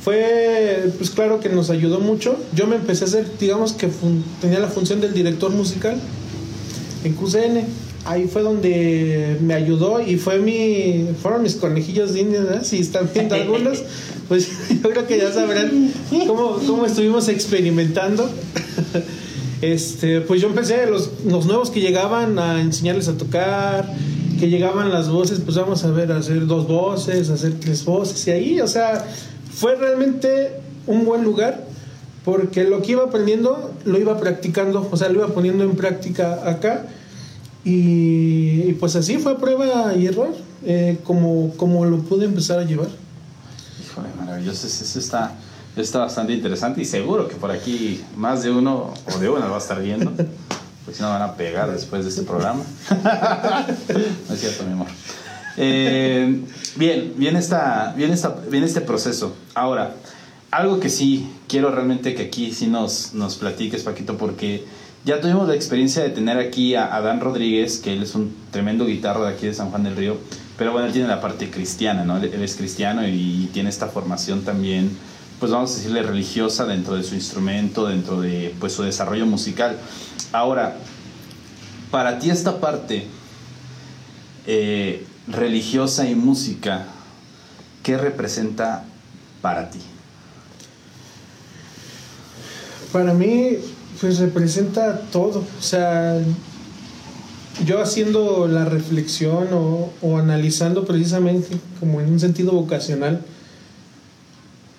[0.02, 2.36] Fue, pues claro que nos ayudó mucho.
[2.54, 3.88] Yo me empecé a hacer, digamos que
[4.40, 5.96] tenía la función del director musical
[7.04, 7.64] en QCN.
[8.04, 13.08] Ahí fue donde me ayudó y fue mi, fueron mis conejillos de indias, Si están
[13.14, 13.84] viendo algunos,
[14.28, 14.48] pues
[14.82, 15.92] yo creo que ya sabrán
[16.26, 18.28] cómo, cómo estuvimos experimentando.
[19.62, 23.94] Este, pues yo empecé los, los nuevos que llegaban a enseñarles a tocar,
[24.40, 27.84] que llegaban las voces, pues vamos a ver, a hacer dos voces, a hacer tres
[27.84, 29.06] voces, y ahí, o sea,
[29.54, 31.64] fue realmente un buen lugar
[32.24, 36.48] porque lo que iba aprendiendo lo iba practicando, o sea, lo iba poniendo en práctica
[36.48, 36.86] acá.
[37.64, 40.34] Y, pues así fue prueba y error,
[40.64, 42.88] eh, como, como lo pude empezar a llevar.
[43.84, 45.32] Híjole, maravilloso, eso está,
[45.76, 49.56] está bastante interesante y seguro que por aquí más de uno o de una va
[49.56, 50.10] a estar viendo,
[50.84, 52.62] pues si no van a pegar después de este programa.
[52.90, 54.88] no es cierto, mi amor.
[55.56, 56.40] Eh,
[56.76, 59.34] bien, viene, esta, viene, esta, viene este proceso.
[59.54, 59.94] Ahora,
[60.50, 64.64] algo que sí quiero realmente que aquí sí nos, nos platiques, Paquito, porque
[65.04, 68.86] ya tuvimos la experiencia de tener aquí a Dan Rodríguez, que él es un tremendo
[68.86, 70.16] guitarro de aquí de San Juan del Río,
[70.56, 72.18] pero bueno, él tiene la parte cristiana, ¿no?
[72.18, 74.90] Él es cristiano y tiene esta formación también,
[75.40, 79.76] pues vamos a decirle religiosa dentro de su instrumento, dentro de pues su desarrollo musical.
[80.30, 80.76] Ahora,
[81.90, 83.06] para ti esta parte,
[84.46, 86.86] eh, religiosa y música,
[87.82, 88.84] ¿qué representa
[89.40, 89.78] para ti?
[92.92, 93.56] Para mí,
[94.00, 95.44] pues representa todo.
[95.58, 96.20] O sea,
[97.64, 103.22] yo haciendo la reflexión o, analizando precisamente como en un sentido vocacional,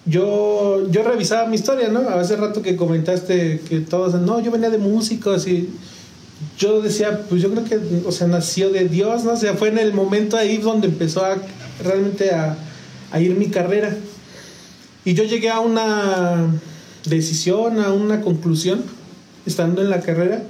[0.05, 2.01] yo, yo revisaba mi historia, ¿no?
[2.09, 5.69] Hace rato que comentaste que todos, no, yo venía de músicos y
[6.57, 9.33] yo decía, pues yo creo que, o sea, nació de Dios, ¿no?
[9.33, 11.37] O sea, fue en el momento ahí donde empezó a
[11.83, 12.57] realmente a,
[13.19, 13.95] ir mi carrera.
[15.05, 16.47] Y yo llegué a una
[17.05, 18.83] decisión, a una conclusión,
[19.45, 20.43] estando en la carrera.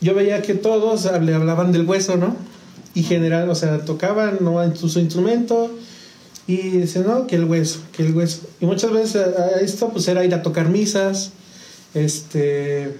[0.00, 2.36] Yo veía que todos le hablaban del hueso, ¿no?
[2.94, 4.62] Y general, o sea, tocaban ¿no?
[4.62, 5.70] en su, instrumento
[6.46, 8.40] y decían, no, que el hueso, que el hueso.
[8.60, 11.30] Y muchas veces a esto pues era ir a tocar misas,
[11.94, 12.96] este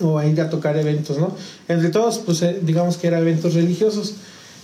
[0.00, 1.34] o a ir a tocar eventos, ¿no?
[1.68, 4.14] Entre todos, pues eh, digamos que eran eventos religiosos.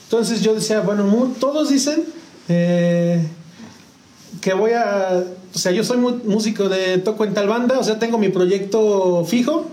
[0.04, 2.04] Entonces yo decía, bueno, todos dicen
[2.48, 3.26] eh,
[4.40, 7.98] que voy a, o sea, yo soy músico de toco en tal banda, o sea,
[7.98, 9.66] tengo mi proyecto fijo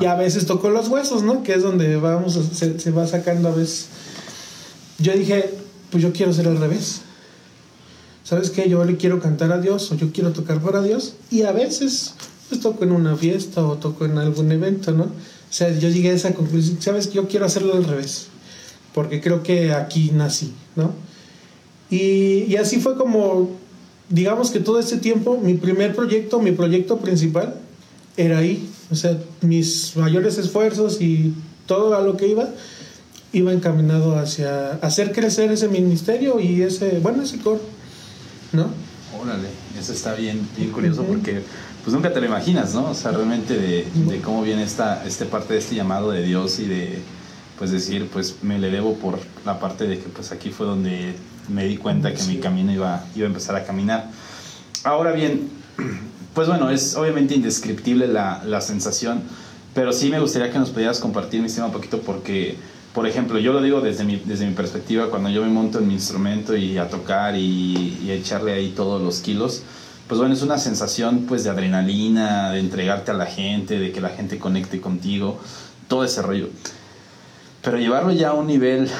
[0.00, 1.42] y a veces toco los huesos, ¿no?
[1.42, 3.88] Que es donde vamos, se, se va sacando a veces.
[4.98, 5.54] Yo dije,
[5.90, 7.02] pues yo quiero ser al revés.
[8.24, 8.68] ¿sabes qué?
[8.68, 12.14] Yo le quiero cantar a Dios o yo quiero tocar para Dios y a veces
[12.52, 15.04] pues toco en una fiesta o toco en algún evento, ¿no?
[15.04, 17.10] O sea, yo llegué a esa conclusión, ¿sabes?
[17.12, 18.26] Yo quiero hacerlo al revés,
[18.92, 20.92] porque creo que aquí nací, ¿no?
[21.88, 23.50] Y, y así fue como,
[24.10, 27.54] digamos que todo este tiempo, mi primer proyecto, mi proyecto principal,
[28.18, 28.68] era ahí.
[28.90, 31.32] O sea, mis mayores esfuerzos y
[31.66, 32.50] todo a lo que iba,
[33.32, 37.62] iba encaminado hacia hacer crecer ese ministerio y ese, bueno, ese coro,
[38.52, 38.68] ¿no?
[39.18, 41.40] Órale, eso está bien, bien curioso porque
[41.82, 42.90] pues nunca te lo imaginas, ¿no?
[42.90, 46.58] O sea, realmente de, de cómo viene esta, esta parte de este llamado de Dios
[46.60, 46.98] y de,
[47.58, 51.14] pues decir, pues me le debo por la parte de que pues aquí fue donde
[51.48, 54.10] me di cuenta que mi camino iba, iba a empezar a caminar.
[54.84, 55.48] Ahora bien,
[56.34, 59.22] pues bueno, es obviamente indescriptible la, la sensación,
[59.74, 62.56] pero sí me gustaría que nos pudieras compartir, mi estimado, un poquito porque,
[62.94, 65.88] por ejemplo, yo lo digo desde mi, desde mi perspectiva, cuando yo me monto en
[65.88, 69.62] mi instrumento y a tocar y, y a echarle ahí todos los kilos,
[70.12, 74.02] pues bueno, es una sensación pues de adrenalina, de entregarte a la gente, de que
[74.02, 75.40] la gente conecte contigo,
[75.88, 76.50] todo ese rollo.
[77.62, 78.90] Pero llevarlo ya a un nivel,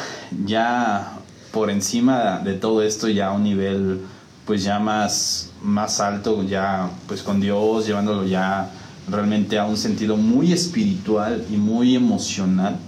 [0.46, 1.18] ya
[1.50, 4.00] por encima de todo esto, ya a un nivel
[4.46, 8.70] pues ya más, más alto, ya pues con Dios, llevándolo ya
[9.06, 12.78] realmente a un sentido muy espiritual y muy emocional.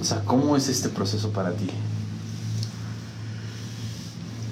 [0.00, 1.66] O sea, ¿cómo es este proceso para ti?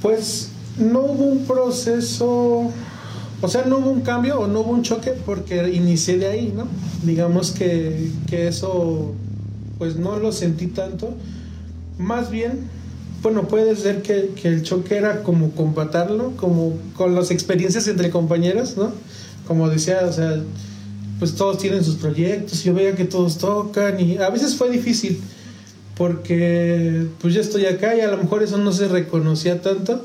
[0.02, 2.70] Pues no hubo un proceso,
[3.40, 6.52] o sea, no hubo un cambio o no hubo un choque porque inicié de ahí,
[6.54, 6.66] ¿no?
[7.02, 9.12] Digamos que, que eso,
[9.78, 11.14] pues no lo sentí tanto.
[11.98, 12.68] Más bien,
[13.22, 18.10] bueno, puede ser que, que, el choque era como compatarlo, como con las experiencias entre
[18.10, 18.92] compañeros, ¿no?
[19.46, 20.40] Como decía, o sea,
[21.18, 25.20] pues todos tienen sus proyectos, yo veía que todos tocan y a veces fue difícil
[25.96, 30.04] porque pues yo estoy acá y a lo mejor eso no se reconocía tanto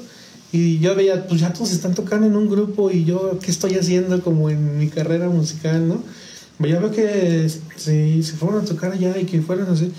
[0.53, 3.73] y yo veía, pues ya todos están tocando en un grupo y yo, ¿qué estoy
[3.73, 6.03] haciendo como en mi carrera musical, ¿no?
[6.59, 9.91] Ya veo que se, se fueron a tocar allá y que fueron así.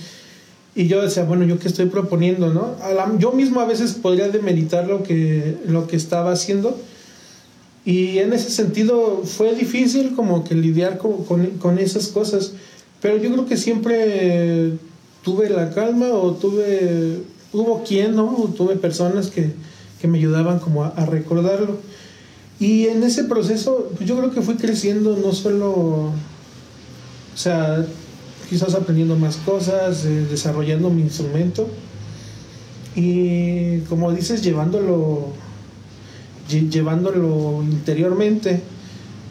[0.77, 2.77] Y yo decía, bueno, ¿yo qué estoy proponiendo, no?
[2.95, 6.79] La, yo mismo a veces podría demeritar lo que, lo que estaba haciendo.
[7.85, 12.53] Y en ese sentido fue difícil como que lidiar con, con, con, esas cosas.
[13.03, 14.75] Pero yo creo que siempre
[15.25, 18.53] tuve la calma o tuve, hubo quien, ¿no?
[18.57, 19.51] Tuve personas que,
[20.05, 21.79] que me ayudaban como a, recordarlo.
[22.61, 26.13] Y en ese proceso, pues yo creo que fui creciendo no solo, o
[27.35, 27.87] sea,
[28.51, 31.67] quizás aprendiendo más cosas, eh, desarrollando mi instrumento
[32.95, 35.29] y como dices, llevándolo,
[36.51, 38.61] llevándolo interiormente.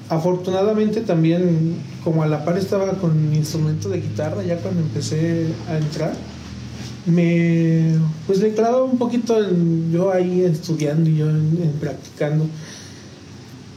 [0.09, 5.49] Afortunadamente también, como a la par estaba con mi instrumento de guitarra, ya cuando empecé
[5.69, 6.15] a entrar,
[7.05, 12.47] me pues le clavaba un poquito en, yo ahí estudiando y yo en, en practicando.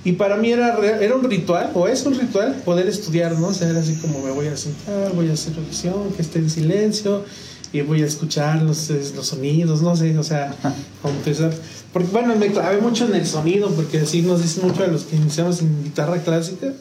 [0.04, 3.48] Y para mí era, era un ritual, o es un ritual, poder estudiar, ¿no?
[3.48, 6.38] O sea, era así como me voy a sentar, voy a hacer revisión, que esté
[6.38, 7.24] en silencio,
[7.72, 10.54] y voy a escuchar los, los sonidos, no sé, o sea,
[11.02, 11.52] empezar.
[11.92, 15.02] Porque, bueno, me clavé mucho en el sonido, porque así nos dicen mucho a los
[15.04, 16.72] que iniciamos en guitarra clásica,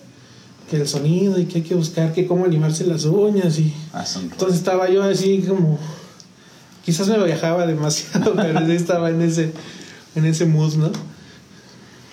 [0.70, 3.58] que el sonido y que hay que buscar que cómo animarse las uñas.
[3.58, 5.80] y Ah, Entonces estaba yo así como.
[6.86, 9.52] Quizás me viajaba demasiado, pero estaba en ese,
[10.16, 10.92] en ese mood, ¿no?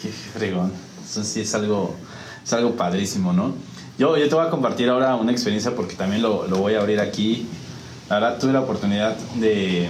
[0.00, 0.72] Qué fregón.
[1.04, 1.94] Eso sí es algo,
[2.42, 3.54] es algo padrísimo, ¿no?
[3.98, 6.80] Yo, yo te voy a compartir ahora una experiencia porque también lo, lo voy a
[6.80, 7.46] abrir aquí.
[8.08, 9.88] La verdad tuve la oportunidad de,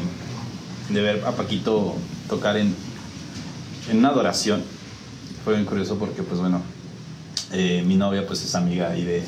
[0.88, 1.94] de ver a Paquito
[2.28, 2.74] tocar en,
[3.88, 4.62] en una adoración.
[5.44, 6.60] Fue bien curioso porque, pues bueno,
[7.52, 9.22] eh, mi novia pues es amiga ahí de,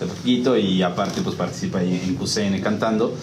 [0.00, 3.14] de Paquito y aparte pues participa ahí en QCN cantando.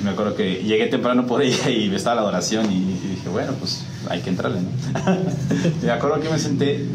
[0.00, 3.52] Y me acuerdo que llegué temprano por ella y estaba la adoración y, dije, bueno,
[3.58, 4.70] pues hay que entrarle, ¿no?
[5.82, 6.86] me acuerdo que me senté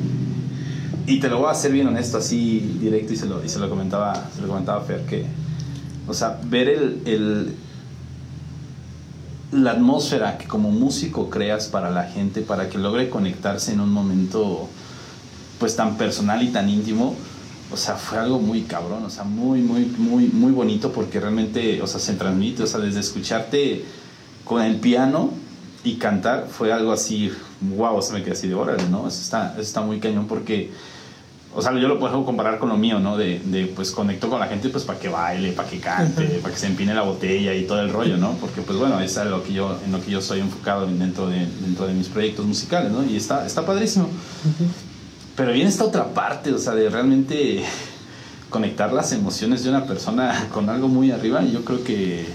[1.07, 3.59] y te lo voy a hacer bien honesto, así directo, y se lo, y se
[3.59, 5.25] lo, comentaba, se lo comentaba Fer, que,
[6.07, 7.55] o sea, ver el, el,
[9.51, 13.91] la atmósfera que como músico creas para la gente, para que logre conectarse en un
[13.91, 14.67] momento
[15.59, 17.15] pues tan personal y tan íntimo,
[17.76, 21.82] o sea, fue algo muy cabrón, o sea, muy, muy, muy, muy bonito porque realmente,
[21.82, 23.84] o sea, se transmite, o sea, desde escucharte
[24.45, 25.32] con el piano
[25.84, 27.34] y cantar fue algo así,
[27.76, 29.09] wow, se me quedé así de órale, ¿no?
[29.09, 30.71] Eso está, eso está muy cañón porque,
[31.53, 33.17] o sea, yo lo puedo comparar con lo mío, ¿no?
[33.17, 36.53] De, de pues conecto con la gente pues para que baile, para que cante, para
[36.53, 38.38] que se empine la botella y todo el rollo, ¿no?
[38.39, 41.45] Porque pues bueno, es lo que yo, en lo que yo soy enfocado dentro de,
[41.59, 43.03] dentro de mis proyectos musicales, ¿no?
[43.03, 44.05] Y está, está padrísimo.
[44.05, 44.84] Uh -huh.
[45.36, 47.63] Pero viene esta otra parte, o sea, de realmente
[48.49, 52.25] conectar las emociones de una persona con algo muy arriba, yo creo que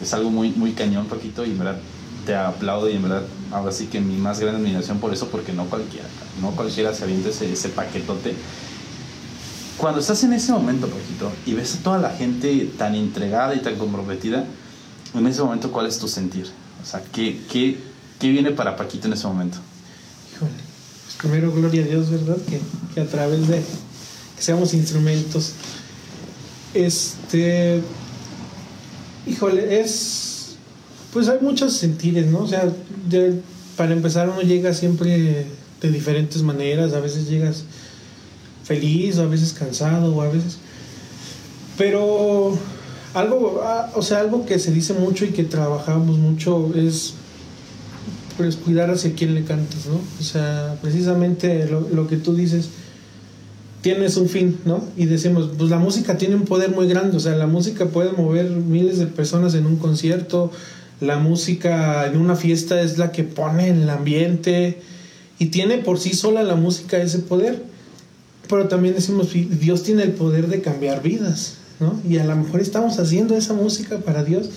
[0.00, 1.78] es algo muy, muy cañón, Paquito, y en verdad
[2.24, 5.52] te aplaudo y en verdad ahora sí que mi más grande admiración por eso, porque
[5.52, 6.06] no cualquiera,
[6.40, 8.34] no cualquiera se avienta ese, ese paquetote.
[9.76, 13.60] Cuando estás en ese momento, Paquito, y ves a toda la gente tan entregada y
[13.60, 14.44] tan comprometida,
[15.14, 16.50] en ese momento, ¿cuál es tu sentir?
[16.82, 17.78] O sea, ¿qué, qué,
[18.18, 19.58] qué viene para Paquito en ese momento?
[20.34, 20.69] Híjole,
[21.18, 22.36] primero, gloria a Dios, ¿verdad?
[22.48, 22.60] Que,
[22.94, 23.62] que a través de
[24.36, 25.52] que seamos instrumentos.
[26.74, 27.82] Este.
[29.26, 30.56] Híjole, es.
[31.12, 32.40] Pues hay muchos sentires, ¿no?
[32.40, 32.72] O sea,
[33.76, 35.46] para empezar, uno llega siempre
[35.80, 36.92] de diferentes maneras.
[36.92, 37.64] A veces llegas
[38.64, 40.58] feliz, o a veces cansado, o a veces.
[41.76, 42.56] Pero
[43.14, 47.14] algo, ah, o sea, algo que se dice mucho y que trabajamos mucho es
[48.40, 50.00] pues cuidar hacia quién le cantas, ¿no?
[50.18, 52.70] O sea, precisamente lo, lo que tú dices,
[53.82, 54.82] tienes un fin, ¿no?
[54.96, 58.12] Y decimos, pues la música tiene un poder muy grande, o sea, la música puede
[58.12, 60.50] mover miles de personas en un concierto,
[61.02, 64.80] la música en una fiesta es la que pone el ambiente
[65.38, 67.62] y tiene por sí sola la música ese poder.
[68.48, 72.00] Pero también decimos, Dios tiene el poder de cambiar vidas, ¿no?
[72.08, 74.48] Y a lo mejor estamos haciendo esa música para Dios.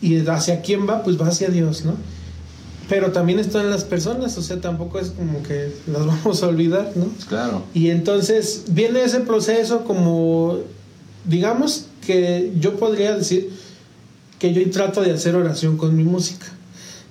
[0.00, 1.94] Y hacia quién va, pues va hacia Dios, ¿no?
[2.88, 6.92] Pero también están las personas, o sea, tampoco es como que las vamos a olvidar,
[6.94, 7.06] ¿no?
[7.28, 7.64] Claro.
[7.74, 10.58] Y entonces viene ese proceso como,
[11.24, 13.50] digamos que yo podría decir
[14.38, 16.46] que yo trato de hacer oración con mi música.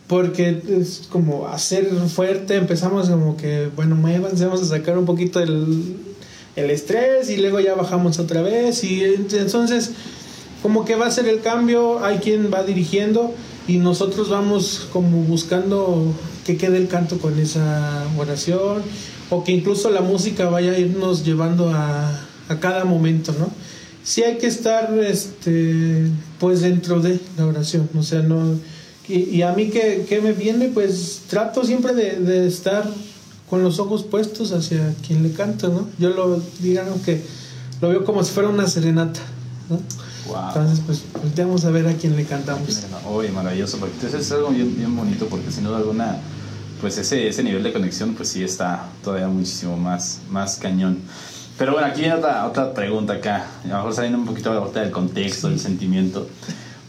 [0.07, 5.39] Porque es como hacer fuerte, empezamos como que, bueno, muévanse, vamos a sacar un poquito
[5.39, 5.95] el,
[6.57, 8.83] el estrés y luego ya bajamos otra vez.
[8.83, 9.91] Y entonces,
[10.61, 13.33] como que va a ser el cambio, hay quien va dirigiendo
[13.67, 16.13] y nosotros vamos como buscando
[16.45, 18.81] que quede el canto con esa oración
[19.29, 22.09] o que incluso la música vaya a irnos llevando a,
[22.49, 23.49] a cada momento, ¿no?
[24.03, 26.07] Sí hay que estar, este,
[26.39, 28.59] pues dentro de la oración, o sea, no...
[29.07, 32.89] Y, a mí que, que, me viene, pues trato siempre de, de, estar
[33.49, 35.89] con los ojos puestos hacia quien le canto, ¿no?
[35.99, 37.21] Yo lo, digamos que
[37.81, 39.19] lo veo como si fuera una serenata,
[39.69, 39.81] ¿no?
[40.27, 40.47] Wow.
[40.49, 42.83] Entonces, pues, volteamos a ver a quién le cantamos.
[43.07, 46.17] Oye, maravilloso, porque entonces es algo bien, bien bonito, porque sin duda alguna,
[46.79, 50.99] pues ese, ese nivel de conexión, pues sí está todavía muchísimo más, más cañón.
[51.57, 54.91] Pero bueno, aquí viene otra, otra pregunta acá, a lo mejor saliendo un poquito del
[54.91, 56.27] contexto, del sentimiento,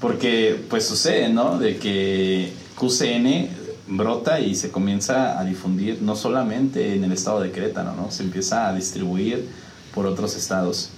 [0.00, 1.58] porque pues sucede, ¿no?
[1.58, 3.48] De que QCN
[3.86, 8.10] brota y se comienza a difundir no solamente en el estado de Querétaro, ¿no?
[8.10, 9.48] Se empieza a distribuir
[9.94, 10.90] por otros estados.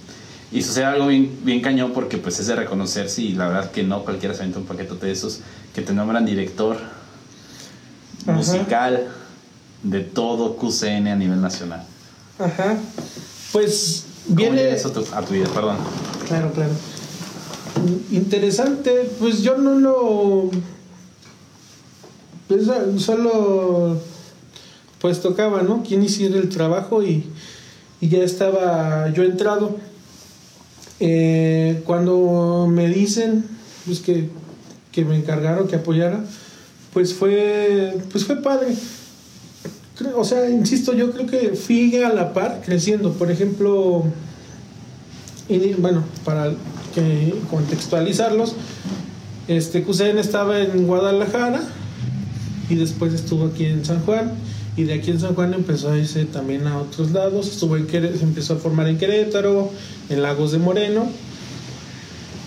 [0.51, 3.83] Y sucede algo bien, bien cañón porque pues es de reconocerse y la verdad que
[3.83, 5.39] no cualquiera se avienta un paquetote de esos
[5.73, 6.77] que te nombran director
[8.23, 8.31] Ajá.
[8.31, 9.07] musical
[9.83, 11.83] de todo QCN a nivel nacional.
[12.39, 12.77] Ajá.
[13.51, 14.69] Pues viene...
[14.69, 15.47] eso tu, a tu vida?
[15.53, 15.77] Perdón.
[16.27, 16.73] Claro, claro.
[18.11, 20.51] Interesante, pues yo no lo...
[22.47, 22.67] Pues
[23.03, 23.99] solo
[24.99, 25.83] pues tocaba, ¿no?
[25.87, 27.25] Quién hiciera el trabajo y,
[28.01, 29.77] y ya estaba yo entrado.
[30.99, 33.43] Eh, cuando me dicen
[33.85, 34.29] pues que,
[34.93, 36.23] que, me encargaron que apoyara
[36.93, 38.75] pues fue pues fue padre.
[40.15, 43.13] O sea insisto yo creo que fui a la par creciendo.
[43.13, 44.05] Por ejemplo
[45.49, 46.53] y, bueno para
[46.93, 48.55] que contextualizarlos
[49.47, 49.85] este
[50.17, 51.61] estaba en Guadalajara
[52.69, 54.33] y después estuvo aquí en San Juan
[54.77, 57.89] y de aquí en San Juan empezó a irse también a otros lados, estuvo en
[57.89, 59.71] se empezó a formar en Querétaro,
[60.09, 61.07] en Lagos de Moreno.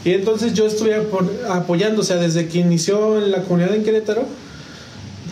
[0.05, 0.95] Y entonces yo estuve
[1.49, 4.25] apoyando, o sea, desde que inició la comunidad en Querétaro,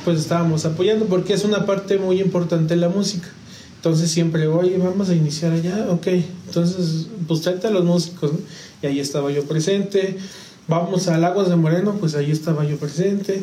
[0.04, 3.28] pues estábamos apoyando porque es una parte muy importante de la música.
[3.76, 6.06] Entonces siempre, oye, vamos a iniciar allá, ok.
[6.46, 8.38] Entonces, pues tráete a los músicos, ¿no?
[8.82, 10.16] Y ahí estaba yo presente.
[10.66, 13.42] Vamos a Lagos de Moreno, pues ahí estaba yo presente.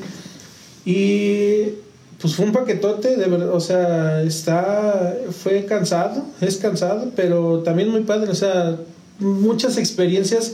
[0.85, 1.75] Y
[2.19, 7.89] pues fue un paquetote, de verdad, o sea, está, fue cansado, es cansado, pero también
[7.89, 8.77] muy padre, o sea,
[9.19, 10.53] muchas experiencias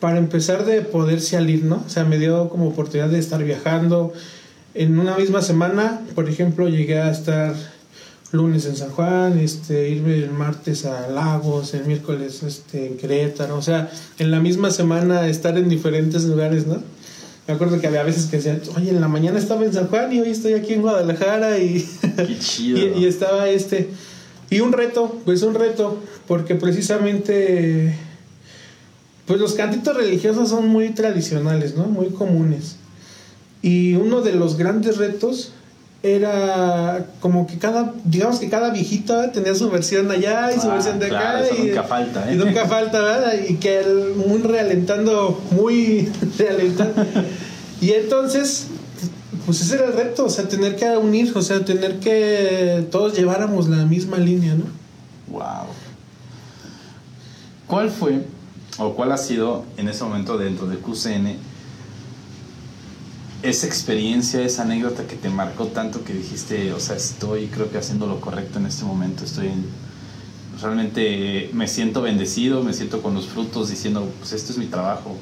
[0.00, 1.82] para empezar de poder salir, ¿no?
[1.86, 4.12] O sea, me dio como oportunidad de estar viajando.
[4.74, 7.54] En una misma semana, por ejemplo, llegué a estar
[8.30, 13.56] lunes en San Juan, este, irme el martes a Lagos, el miércoles este, en Querétaro,
[13.56, 16.82] o sea, en la misma semana estar en diferentes lugares, ¿no?
[17.48, 20.12] Me acuerdo que había veces que decía, oye, en la mañana estaba en San Juan
[20.12, 22.78] y hoy estoy aquí en Guadalajara y, Qué chido.
[22.98, 23.88] y, y, estaba este.
[24.50, 27.94] Y un reto, pues un reto, porque precisamente,
[29.24, 31.86] pues los cantitos religiosos son muy tradicionales, ¿no?
[31.86, 32.76] Muy comunes.
[33.62, 35.52] Y uno de los grandes retos
[36.02, 40.74] era como que cada, digamos que cada viejita tenía su versión allá y su Ah,
[40.74, 41.40] versión de acá.
[41.40, 42.34] eso y, nunca falta, ¿eh?
[42.34, 43.34] y nunca falta, ¿verdad?
[43.48, 47.04] Y que el, muy realentando, muy realentando.
[47.80, 48.68] y entonces,
[49.44, 53.16] pues ese era el reto, o sea, tener que unir, o sea, tener que todos
[53.18, 54.64] lleváramos la misma línea, ¿no?
[55.32, 55.66] Wow.
[57.66, 58.20] ¿Cuál fue
[58.78, 61.36] o cuál ha sido en ese momento dentro de QCN
[63.42, 67.78] esa experiencia, esa anécdota que te marcó tanto que dijiste, o sea, estoy creo que
[67.78, 69.50] haciendo lo correcto en este momento, estoy
[70.60, 75.16] realmente me siento bendecido, me siento con los frutos diciendo, pues esto es mi trabajo.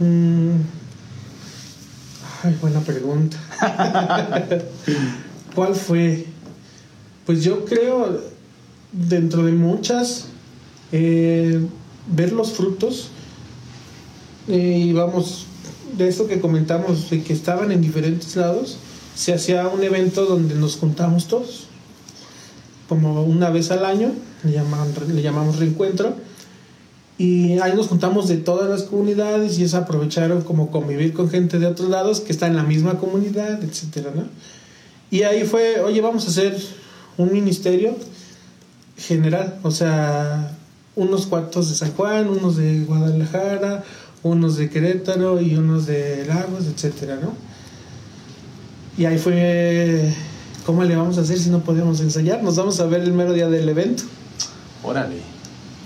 [0.00, 0.60] Mm.
[2.42, 3.38] Ay, buena pregunta.
[5.54, 6.26] ¿Cuál fue?
[7.24, 8.20] Pues yo creo,
[8.90, 10.26] dentro de muchas,
[10.90, 11.64] eh,
[12.08, 13.10] ver los frutos
[14.48, 15.46] eh, y vamos,
[15.92, 18.78] de eso que comentamos, de que estaban en diferentes lados,
[19.14, 21.66] se hacía un evento donde nos juntamos todos,
[22.88, 24.12] como una vez al año,
[24.44, 24.52] le,
[25.14, 26.14] le llamamos reencuentro,
[27.18, 31.58] y ahí nos juntamos de todas las comunidades y es aprovecharon como convivir con gente
[31.58, 34.24] de otros lados que está en la misma comunidad, etcétera, ¿no?
[35.10, 36.56] Y ahí fue, oye, vamos a hacer
[37.18, 37.94] un ministerio
[38.96, 40.56] general, o sea,
[40.96, 43.84] unos cuantos de San Juan, unos de Guadalajara,
[44.22, 47.34] unos de Querétaro y unos de Lagos, etcétera, ¿no?
[48.96, 50.12] Y ahí fue,
[50.66, 52.42] ¿cómo le vamos a hacer si no podemos ensayar?
[52.42, 54.04] Nos vamos a ver el mero día del evento.
[54.82, 55.16] Órale.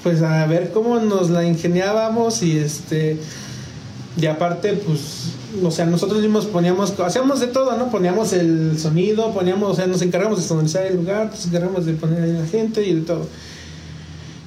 [0.03, 3.19] Pues a ver cómo nos la ingeniábamos y este
[4.19, 5.33] y aparte pues
[5.63, 9.87] o sea nosotros mismos poníamos hacíamos de todo no poníamos el sonido poníamos o sea
[9.87, 13.01] nos encargamos de sonorizar el lugar nos encargamos de poner a la gente y de
[13.03, 13.27] todo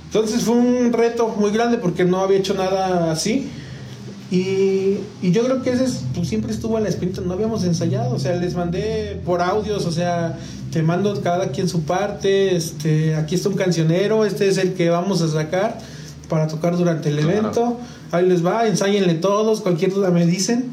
[0.05, 3.51] entonces fue un reto muy grande porque no había hecho nada así
[4.31, 8.13] y, y, yo creo que ese pues, siempre estuvo a la espinita, no habíamos ensayado,
[8.13, 10.37] o sea, les mandé por audios, o sea,
[10.71, 14.89] te mando cada quien su parte, este, aquí está un cancionero, este es el que
[14.89, 15.79] vamos a sacar
[16.27, 17.79] para tocar durante el evento,
[18.11, 20.71] ahí les va, ensáyenle todos, cualquier duda me dicen,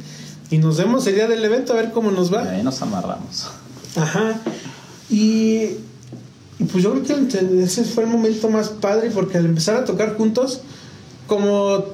[0.50, 2.44] y nos vemos el día del evento a ver cómo nos va.
[2.44, 3.48] Y ahí nos amarramos.
[3.96, 4.38] Ajá,
[5.08, 5.70] y,
[6.58, 9.84] y pues yo creo que ese fue el momento más padre, porque al empezar a
[9.84, 10.60] tocar juntos,
[11.26, 11.84] como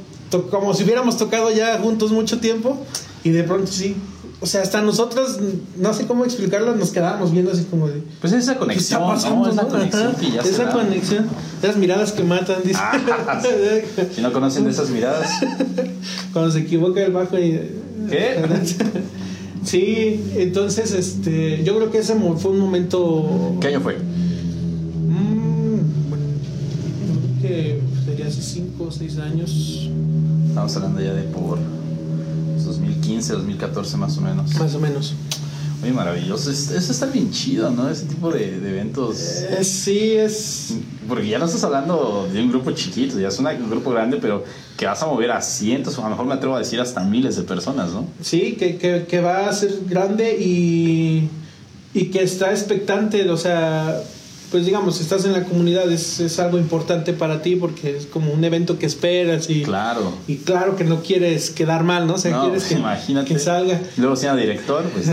[0.50, 2.78] como si hubiéramos tocado ya juntos mucho tiempo
[3.24, 3.96] y de pronto sí.
[4.40, 5.38] O sea, hasta nosotros,
[5.76, 8.02] no sé cómo explicarlo, nos quedábamos viendo así como de.
[8.20, 9.14] Pues esa conexión, ¿no?
[9.48, 11.28] Esa conexión que ya Esa conexión,
[11.62, 12.80] esas miradas que matan, dice.
[12.82, 13.40] Ah,
[14.12, 15.30] si no conocen de esas miradas.
[16.32, 17.52] Cuando se equivoca el bajo y.
[18.10, 18.42] ¿Qué?
[19.64, 21.62] sí, entonces, este.
[21.62, 23.54] Yo creo que ese fue un momento.
[23.60, 23.96] ¿Qué año fue?
[25.06, 25.78] Mmm.
[26.08, 26.24] bueno,
[27.40, 29.90] que sería hace 5 o 6 años.
[30.48, 31.58] Estamos hablando ya de por
[32.64, 34.54] 2015, 2014 más o menos.
[34.54, 35.14] Más o menos.
[35.82, 36.50] Muy maravilloso.
[36.50, 37.90] Eso está bien chido, ¿no?
[37.90, 39.18] Ese tipo de, de eventos.
[39.18, 40.76] Eh, sí, es.
[41.08, 44.44] Porque ya no estás hablando de un grupo chiquito, ya es un grupo grande, pero
[44.78, 47.02] que vas a mover a cientos, o a lo mejor me atrevo a decir hasta
[47.02, 48.06] miles de personas, ¿no?
[48.22, 51.28] Sí, que, que, que va a ser grande y,
[51.92, 54.00] y que está expectante, o sea,
[54.52, 58.30] pues digamos, estás en la comunidad, es, es, algo importante para ti porque es como
[58.30, 62.14] un evento que esperas y claro, y claro que no quieres quedar mal, ¿no?
[62.14, 63.26] O sea, quieres que, imagínate.
[63.26, 63.80] que salga.
[63.96, 65.06] Luego siendo director, pues...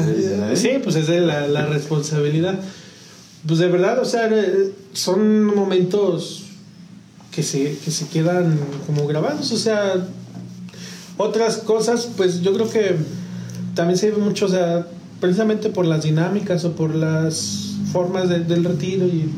[0.59, 2.59] sí, pues es la, la responsabilidad.
[3.47, 4.29] Pues de verdad, o sea,
[4.91, 6.43] son momentos
[7.31, 10.05] que se, que se quedan como grabados, o sea,
[11.15, 12.97] otras cosas, pues yo creo que
[13.73, 14.85] también se ve mucho, o sea,
[15.21, 19.29] precisamente por las dinámicas o por las formas del retiro y,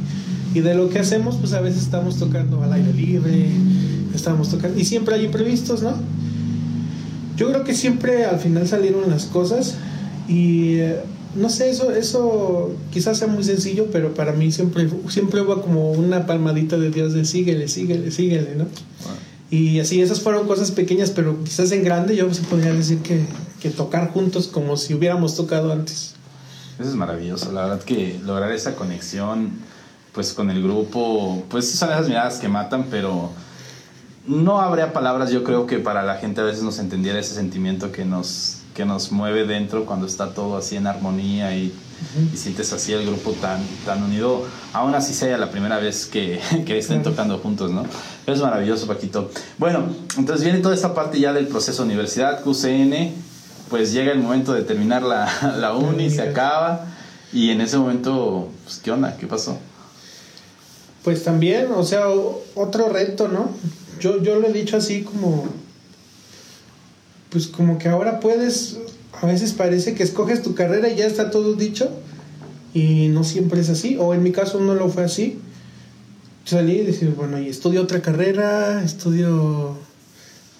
[0.54, 3.48] y, de lo que hacemos, pues a veces estamos tocando al aire libre,
[4.14, 5.94] estamos tocando, y siempre hay imprevistos, ¿no?
[7.38, 9.76] Yo creo que siempre al final salieron las cosas
[10.28, 11.00] y eh,
[11.36, 15.92] no sé, eso, eso quizás sea muy sencillo, pero para mí siempre, siempre hubo como
[15.92, 18.66] una palmadita de Dios de síguele, síguele, síguele, ¿no?
[19.50, 23.22] Y así, esas fueron cosas pequeñas, pero quizás en grande yo se podría decir que,
[23.62, 26.16] que tocar juntos como si hubiéramos tocado antes.
[26.82, 29.52] Eso es maravilloso, la verdad que lograr esa conexión
[30.14, 33.30] pues con el grupo, pues son esas miradas que matan, pero
[34.26, 37.92] no habría palabras yo creo que para la gente a veces nos entendiera ese sentimiento
[37.92, 41.72] que nos, que nos mueve dentro cuando está todo así en armonía y,
[42.34, 46.42] y sientes así el grupo tan, tan unido, aún así sea la primera vez que,
[46.66, 47.86] que estén tocando juntos, ¿no?
[48.26, 49.30] Pero es maravilloso, Paquito.
[49.60, 49.84] Bueno,
[50.18, 53.31] entonces viene toda esta parte ya del proceso universidad, QCN,
[53.72, 56.86] pues llega el momento de terminar la, la uni, se acaba.
[57.34, 59.16] Y en ese momento, pues, ¿qué onda?
[59.18, 59.58] ¿Qué pasó?
[61.04, 62.08] Pues también, o sea,
[62.54, 63.50] otro reto, ¿no?
[64.00, 65.48] Yo, yo lo he dicho así como,
[67.30, 68.78] pues como que ahora puedes,
[69.22, 71.90] a veces parece que escoges tu carrera y ya está todo dicho,
[72.74, 75.40] y no siempre es así, o en mi caso no lo fue así.
[76.44, 79.78] Salí y decir, bueno, y estudio otra carrera, estudio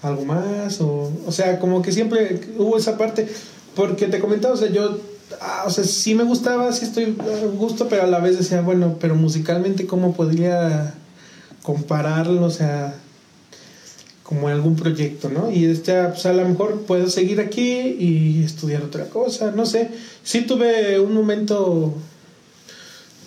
[0.02, 3.28] algo más, o, o sea, como que siempre hubo esa parte.
[3.76, 5.00] Porque te comentaba, o sea, yo,
[5.40, 7.16] ah, o sea, sí me gustaba, sí estoy
[7.58, 10.94] gusto, pero a la vez decía, bueno, pero musicalmente, ¿cómo podría
[11.64, 12.44] compararlo?
[12.44, 12.96] O sea,
[14.24, 15.52] como en algún proyecto, ¿no?
[15.52, 19.90] Y este, pues a lo mejor puedo seguir aquí y estudiar otra cosa, no sé.
[20.24, 21.94] Sí tuve un momento,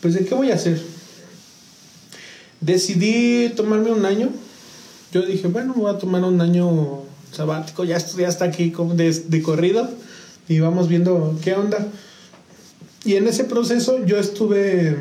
[0.00, 0.80] pues, ¿de qué voy a hacer?
[2.60, 4.30] Decidí tomarme un año.
[5.14, 9.42] Yo dije, bueno, voy a tomar un año sabático, ya estudié hasta aquí de, de
[9.42, 9.88] corrido
[10.48, 11.86] y vamos viendo qué onda.
[13.04, 14.96] Y en ese proceso yo estuve,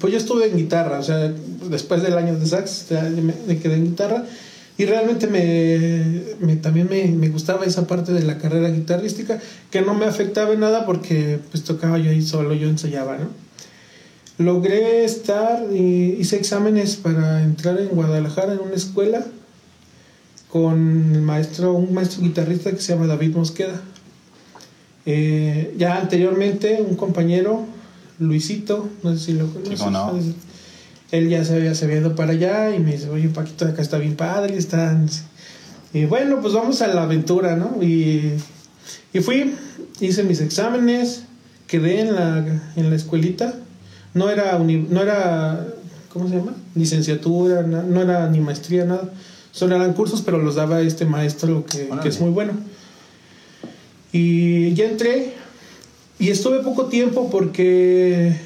[0.00, 1.34] pues yo estuve en guitarra, o sea,
[1.68, 2.86] después del año de sax,
[3.46, 4.24] me quedé en guitarra
[4.78, 9.38] y realmente me, me también me, me, gustaba esa parte de la carrera guitarrística
[9.70, 13.51] que no me afectaba en nada porque pues tocaba yo ahí solo, yo ensayaba, ¿no?
[14.42, 19.24] Logré estar y hice exámenes para entrar en Guadalajara en una escuela
[20.48, 23.80] con el maestro, un maestro guitarrista que se llama David Mosqueda.
[25.06, 27.64] Eh, ya anteriormente un compañero,
[28.18, 29.78] Luisito, no sé si lo conoces.
[29.78, 30.12] Sí, no?
[31.10, 33.82] Él ya se había, se había ido para allá y me dice, oye, Paquito, acá
[33.82, 35.08] está bien padre, están...
[35.92, 37.82] Y bueno, pues vamos a la aventura, ¿no?
[37.82, 38.32] Y,
[39.12, 39.54] y fui,
[40.00, 41.24] hice mis exámenes,
[41.66, 42.38] quedé en la,
[42.76, 43.54] en la escuelita.
[44.14, 45.66] No era, uni, no era,
[46.12, 46.54] ¿cómo se llama?
[46.74, 49.10] Licenciatura, no, no era ni maestría, nada.
[49.52, 52.52] Solo eran cursos, pero los daba este maestro que, que es muy bueno.
[54.12, 55.34] Y ya entré
[56.18, 58.36] y estuve poco tiempo porque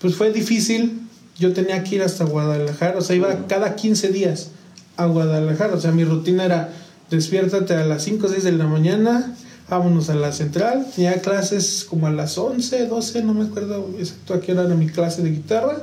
[0.00, 1.00] pues fue difícil.
[1.38, 4.50] Yo tenía que ir hasta Guadalajara, o sea, iba cada 15 días
[4.96, 5.74] a Guadalajara.
[5.74, 6.72] O sea, mi rutina era
[7.10, 9.34] despiértate a las 5 o 6 de la mañana,
[9.68, 10.86] vámonos a la central.
[10.94, 14.74] Tenía clases como a las 11, 12, no me acuerdo exacto a qué hora era
[14.74, 15.76] mi clase de guitarra.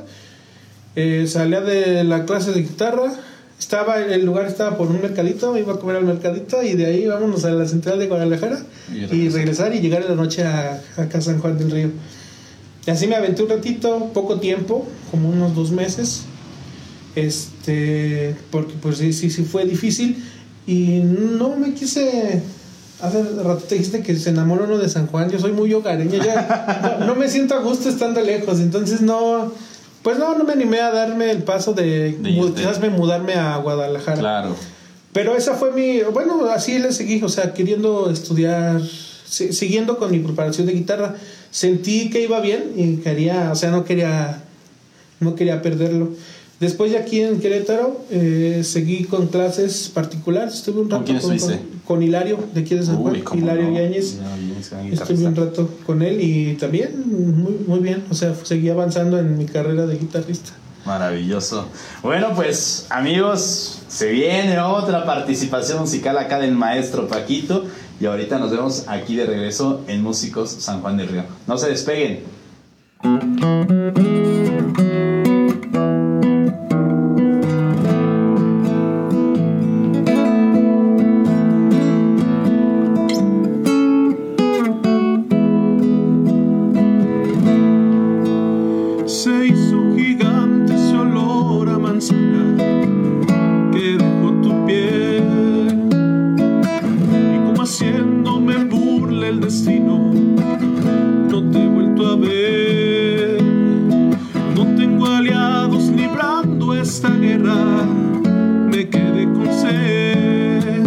[0.95, 3.13] Eh, salía de la clase de guitarra,
[3.59, 6.85] estaba el lugar estaba por un mercadito, me iba a comer al mercadito y de
[6.85, 8.59] ahí vámonos a la central de Guadalajara
[8.93, 11.91] y, y regresar y llegar en la noche a, acá a San Juan del Río.
[12.85, 16.23] Y así me aventé un ratito, poco tiempo, como unos dos meses.
[17.15, 20.23] Este, porque pues sí, sí, sí fue difícil.
[20.67, 22.41] Y no me quise.
[23.01, 25.29] Hace rato te dijiste que se enamoró uno de San Juan.
[25.29, 28.59] Yo soy muy hogareña, ya no, no, me siento a gusto estando lejos.
[28.59, 29.51] Entonces no.
[30.01, 33.57] Pues no, no me animé a darme el paso de, de quizás me mudarme a
[33.57, 34.19] Guadalajara.
[34.19, 34.55] Claro.
[35.11, 36.01] Pero esa fue mi.
[36.13, 38.81] Bueno, así le seguí, o sea, queriendo estudiar,
[39.25, 41.15] siguiendo con mi preparación de guitarra
[41.55, 44.41] sentí que iba bien y quería, o sea, no quería,
[45.21, 46.09] no quería perderlo.
[46.59, 50.53] Después de aquí en Querétaro, eh, seguí con clases particulares.
[50.53, 53.77] Estuve un rato ¿Con, con, con, con, Hilario, de aquí de San Juan, Hilario no?
[53.77, 54.19] Yáñez.
[54.91, 58.03] Estuve un rato con él y también muy, muy bien.
[58.09, 60.53] O sea, seguí avanzando en mi carrera de guitarrista.
[60.85, 61.67] Maravilloso.
[62.03, 67.65] Bueno, pues amigos, se viene otra participación musical acá del maestro Paquito.
[67.99, 71.23] Y ahorita nos vemos aquí de regreso en Músicos San Juan del Río.
[71.47, 72.23] No se despeguen.
[75.75, 76.64] Se
[105.95, 107.55] librando esta guerra
[108.69, 110.83] me quedé con sed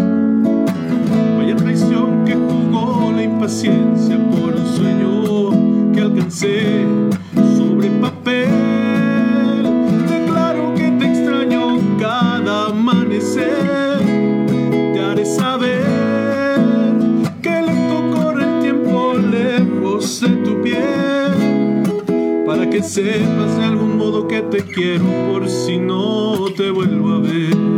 [1.36, 6.86] vaya traición que jugó la impaciencia por un sueño que alcancé
[22.70, 27.77] que sepas de algún modo que te quiero por si no te vuelvo a ver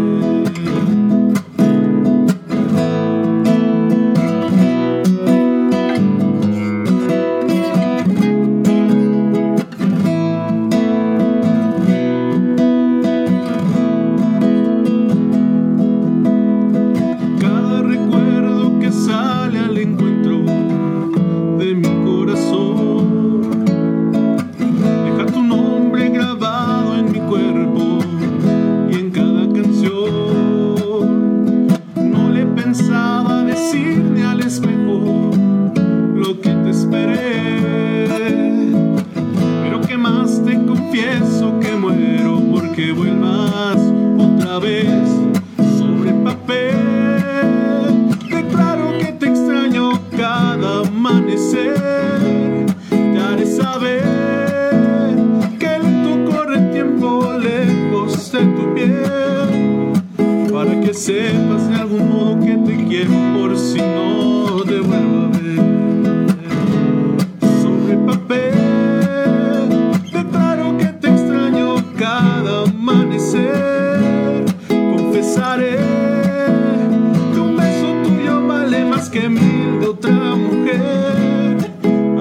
[79.11, 81.57] que mil de otra mujer.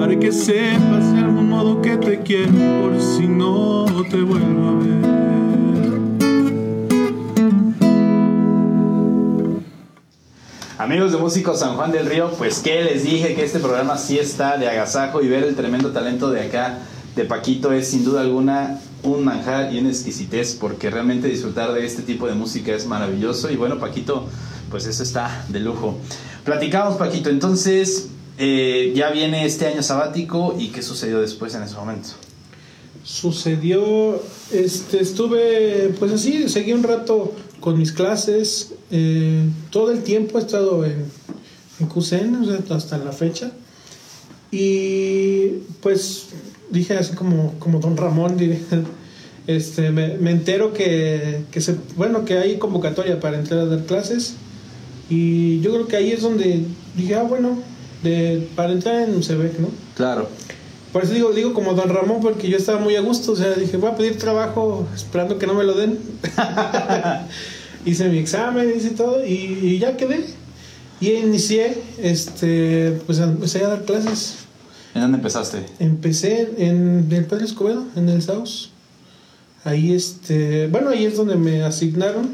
[0.00, 4.74] Haré que sepas de algún modo que te quiero por si no te vuelvo a
[4.74, 4.90] ver.
[10.78, 14.18] Amigos de Músicos San Juan del Río, pues que les dije que este programa sí
[14.18, 16.78] está de agasajo y ver el tremendo talento de acá,
[17.14, 21.86] de Paquito, es sin duda alguna un manjar y una exquisitez, porque realmente disfrutar de
[21.86, 23.50] este tipo de música es maravilloso.
[23.50, 24.26] Y bueno, Paquito,
[24.70, 25.98] pues eso está de lujo.
[26.44, 31.74] Platicamos, Paquito, entonces eh, ya viene este año sabático y qué sucedió después en ese
[31.74, 32.08] momento.
[33.04, 38.72] Sucedió, este, estuve, pues así, seguí un rato con mis clases.
[38.90, 41.04] eh, todo el tiempo he estado en,
[41.80, 43.52] en QCN, hasta la fecha.
[44.50, 45.48] Y
[45.82, 46.28] pues
[46.70, 48.60] dije así como, como Don Ramón, diré,
[49.46, 53.84] este, me, me entero que, que se, bueno, que hay convocatoria para entrar a dar
[53.84, 54.34] clases.
[55.10, 56.64] Y yo creo que ahí es donde
[56.96, 57.58] dije, ah, bueno,
[58.02, 59.68] de, para entrar en UCEBEC, ¿no?
[59.96, 60.28] Claro.
[60.92, 63.32] Por eso digo, digo como Don Ramón, porque yo estaba muy a gusto.
[63.32, 65.98] O sea, dije, voy a pedir trabajo esperando que no me lo den.
[67.84, 70.24] hice mi examen, hice todo y, y ya quedé.
[71.00, 74.36] Y inicié, este, pues empecé a dar clases.
[74.94, 75.64] ¿En dónde empezaste?
[75.78, 78.70] Empecé en el Pedro Escobedo, en el SAUS.
[79.64, 82.30] Ahí, este, bueno, ahí es donde me asignaron.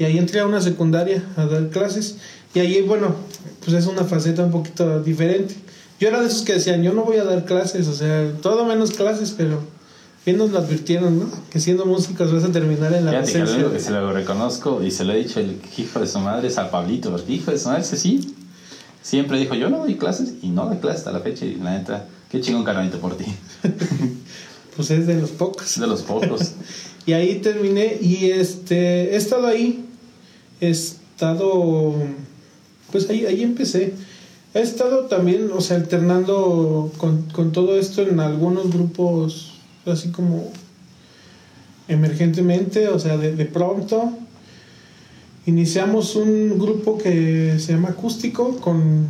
[0.00, 2.16] Y ahí entré a una secundaria a dar clases.
[2.54, 3.14] Y ahí, bueno,
[3.62, 5.54] pues es una faceta un poquito diferente.
[6.00, 8.64] Yo era de esos que decían, yo no voy a dar clases, o sea, todo
[8.64, 9.60] menos clases, pero
[10.24, 11.30] bien nos lo advirtieron, ¿no?
[11.50, 13.70] Que siendo músicos vas a terminar en la lo docencia.
[13.70, 16.56] que se lo reconozco y se lo he dicho el hijo de su madre es
[16.56, 18.34] al Pablito, porque hijo de su madre, ese sí,
[19.02, 21.76] siempre dijo, yo no doy clases y no doy clases hasta la fecha y la
[21.76, 23.26] neta, qué chingón carnalito por ti,
[24.76, 25.78] Pues es de los pocos.
[25.78, 26.52] de los pocos.
[27.06, 29.86] Y ahí terminé y este he estado ahí,
[30.60, 31.94] he estado,
[32.92, 33.94] pues ahí, ahí empecé.
[34.52, 40.50] He estado también, o sea, alternando con, con todo esto en algunos grupos, así como
[41.88, 44.12] emergentemente, o sea, de, de pronto.
[45.46, 49.06] Iniciamos un grupo que se llama Acústico con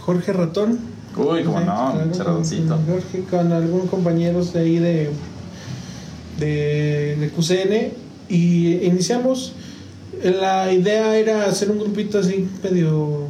[0.00, 0.78] Jorge Ratón.
[1.16, 2.76] Uy, como no, un cerradoncito.
[2.76, 5.10] Con, Jorge, con algunos compañeros de ahí de,
[6.38, 7.92] de, de QCN
[8.28, 9.54] y iniciamos.
[10.22, 13.26] La idea era hacer un grupito así medio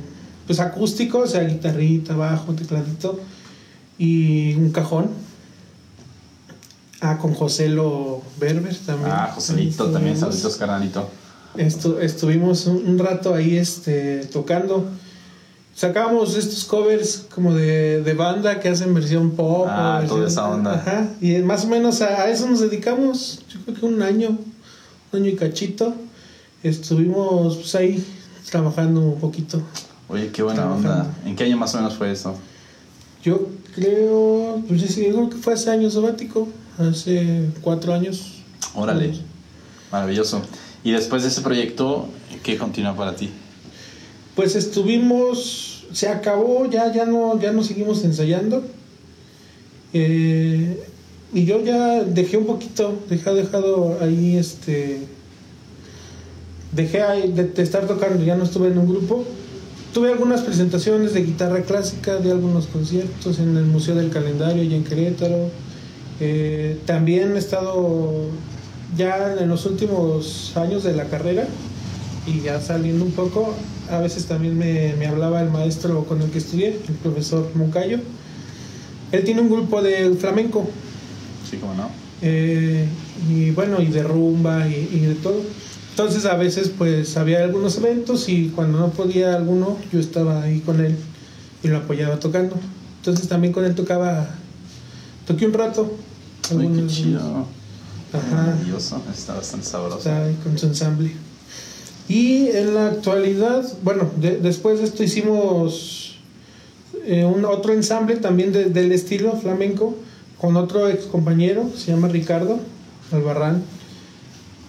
[0.46, 3.18] pues acústico, o sea, guitarrita, bajo, tecladito
[3.98, 5.10] y un cajón.
[7.00, 9.10] Ah, con Joselo Berber también.
[9.12, 11.08] Ah, Joselito, también saluditos carnalito.
[11.56, 14.86] Estu- estuvimos un, un rato ahí este, tocando.
[15.74, 19.66] Sacábamos estos covers como de, de banda que hacen versión pop.
[19.68, 20.74] Ah, versión- toda esa onda.
[20.74, 21.08] Ajá.
[21.20, 24.38] Y más o menos a, a eso nos dedicamos, yo creo que un año,
[25.12, 25.94] un año y cachito.
[26.62, 28.04] Estuvimos pues, ahí
[28.50, 29.60] trabajando un poquito.
[30.08, 30.90] Oye, qué buena Trabajando.
[30.90, 31.14] onda.
[31.26, 32.34] ¿En qué año más o menos fue eso?
[33.24, 36.48] Yo creo, pues sí, creo que fue hace año sabático,
[36.78, 38.42] hace cuatro años.
[38.74, 39.14] Órale,
[39.90, 40.42] maravilloso.
[40.84, 42.08] Y después de ese proyecto,
[42.42, 43.30] ¿qué continúa para ti?
[44.34, 48.64] Pues estuvimos, se acabó, ya, ya no, ya no seguimos ensayando.
[49.92, 50.82] Eh,
[51.34, 55.06] y yo ya dejé un poquito, dejé dejado ahí este.
[56.72, 56.98] Dejé
[57.28, 59.24] de, de estar tocando, ya no estuve en un grupo.
[59.92, 64.74] Tuve algunas presentaciones de guitarra clásica, de algunos conciertos en el Museo del Calendario y
[64.74, 65.50] en Querétaro.
[66.20, 68.10] Eh, también he estado
[68.96, 71.46] ya en los últimos años de la carrera
[72.26, 73.52] y ya saliendo un poco,
[73.90, 77.98] a veces también me, me hablaba el maestro con el que estudié, el profesor Moncayo.
[79.10, 80.66] Él tiene un grupo de flamenco
[81.50, 81.90] Sí, como no.
[82.22, 82.86] eh,
[83.28, 85.42] y bueno, y de rumba y, y de todo.
[85.92, 90.60] Entonces a veces pues había algunos eventos y cuando no podía alguno yo estaba ahí
[90.60, 90.96] con él
[91.62, 92.56] y lo apoyaba tocando.
[92.98, 94.26] Entonces también con él tocaba,
[95.26, 95.94] toqué un rato.
[96.54, 97.46] Uy, qué chido.
[98.12, 98.34] Ajá.
[98.34, 99.98] Maravilloso, está bastante sabroso.
[99.98, 101.12] Está ahí con su ensamble.
[102.08, 106.16] Y en la actualidad, bueno, de- después de esto hicimos
[107.04, 109.96] eh, un otro ensamble también de- del estilo flamenco
[110.38, 112.58] con otro ex compañero, se llama Ricardo
[113.12, 113.62] Albarrán.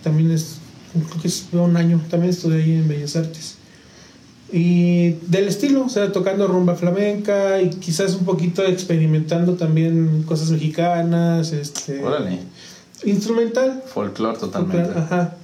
[0.03, 0.57] También es,
[0.93, 3.55] creo que es un año, también estudié ahí en Bellas Artes.
[4.51, 10.51] Y del estilo, o sea, tocando rumba flamenca y quizás un poquito experimentando también cosas
[10.51, 12.39] mexicanas, este, Órale,
[13.03, 14.99] instrumental, folclore totalmente.
[14.99, 15.35] Ajá.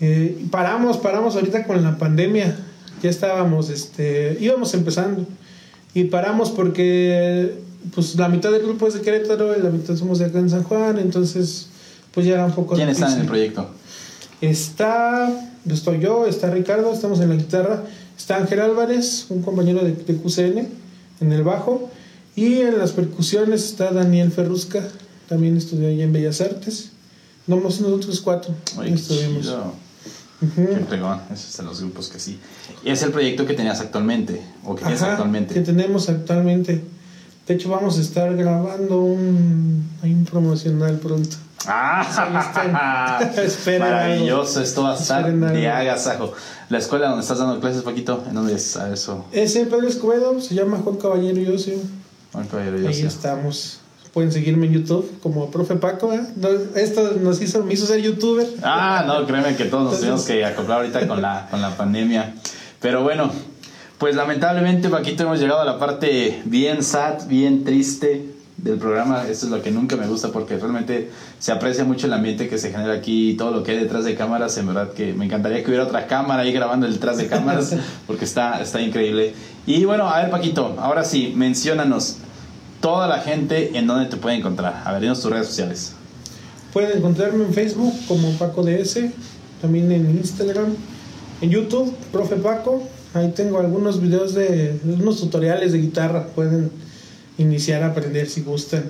[0.00, 2.56] Eh, paramos, paramos ahorita con la pandemia.
[3.02, 5.26] Ya estábamos, este, íbamos empezando.
[5.92, 7.54] Y paramos porque
[7.94, 10.48] pues la mitad del grupo es de Querétaro y la mitad somos de acá en
[10.48, 11.68] San Juan, entonces
[12.12, 13.68] pues ya era un poco ¿Quién está en el proyecto?
[14.40, 15.30] Está,
[15.66, 17.84] estoy yo, está Ricardo, estamos en la guitarra,
[18.16, 20.68] está Ángel Álvarez, un compañero de, de QCN,
[21.20, 21.90] en el bajo,
[22.36, 24.82] y en las percusiones está Daniel Ferrusca,
[25.28, 26.90] también estudió allá en Bellas Artes.
[27.46, 29.52] No, nosotros cuatro qué estuvimos.
[30.40, 31.20] Qué fregón.
[31.32, 32.38] Esos son los grupos que sí.
[32.84, 34.42] ¿Y es el proyecto que tenías actualmente?
[34.64, 35.54] ¿O que tienes Ajá, actualmente?
[35.54, 36.82] que tenemos actualmente.
[37.46, 41.36] De hecho, vamos a estar grabando un, un promocional pronto.
[41.66, 43.20] ¡Ah!
[43.36, 46.32] Esperen Maravilloso, esto va a estar de agasajo.
[46.68, 48.76] La escuela donde estás dando clases, Paquito, ¿en dónde es?
[48.76, 49.24] A eso.
[49.32, 51.74] Ese Pedro Escobedo se llama Juan Caballero y Ocio.
[52.32, 53.80] Bueno, caballero, yo Ahí estamos.
[54.12, 56.12] Pueden seguirme en YouTube como Profe Paco.
[56.12, 56.20] ¿eh?
[56.36, 58.46] No, esto nos hizo, me hizo ser youtuber.
[58.62, 61.76] Ah, no, créeme que todos nos Entonces- tenemos que acoplar ahorita con la, con la
[61.76, 62.34] pandemia.
[62.80, 63.30] Pero bueno,
[63.98, 69.26] pues lamentablemente, Paquito, hemos llegado a la parte bien sad, bien triste del programa.
[69.28, 72.58] Esto es lo que nunca me gusta porque realmente se aprecia mucho el ambiente que
[72.58, 74.56] se genera aquí y todo lo que hay detrás de cámaras.
[74.58, 77.76] En verdad que me encantaría que hubiera otra cámara ahí grabando el detrás de cámaras
[78.06, 79.34] porque está, está increíble.
[79.66, 82.18] Y bueno, a ver, Paquito, ahora sí, menciónanos
[82.80, 84.82] toda la gente en dónde te puede encontrar.
[84.84, 85.92] A ver, dinos tus redes sociales.
[86.72, 88.98] Pueden encontrarme en Facebook como Paco DS,
[89.62, 90.74] también en Instagram,
[91.40, 92.82] en YouTube, Profe Paco.
[93.14, 96.26] Ahí tengo algunos videos de unos tutoriales de guitarra.
[96.34, 96.70] Pueden
[97.38, 98.84] iniciar a aprender si gustan.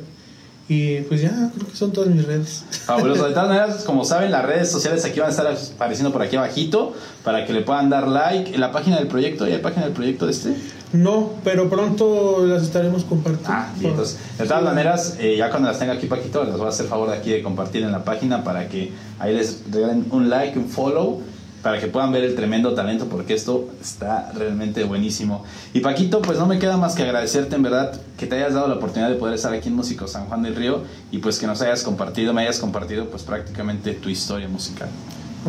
[0.66, 2.64] Y pues ya, creo que son todas mis redes.
[2.86, 3.26] Fabuloso.
[3.26, 6.36] De todas maneras, como saben, las redes sociales aquí van a estar apareciendo por aquí
[6.36, 8.55] abajito para que le puedan dar like.
[8.55, 10.55] En la página del proyecto, ¿y la página del proyecto de este?
[10.95, 13.53] No, pero pronto las estaremos compartiendo.
[13.53, 16.66] Ah, bien, entonces, de todas maneras, eh, ya cuando las tenga aquí Paquito, les voy
[16.66, 20.07] a hacer favor de aquí de compartir en la página para que ahí les regalen
[20.12, 21.20] un like, un follow,
[21.65, 25.45] para que puedan ver el tremendo talento, porque esto está realmente buenísimo.
[25.73, 28.69] Y Paquito, pues no me queda más que agradecerte en verdad que te hayas dado
[28.69, 31.47] la oportunidad de poder estar aquí en Músico San Juan del Río y pues que
[31.47, 34.91] nos hayas compartido, me hayas compartido pues prácticamente tu historia musical.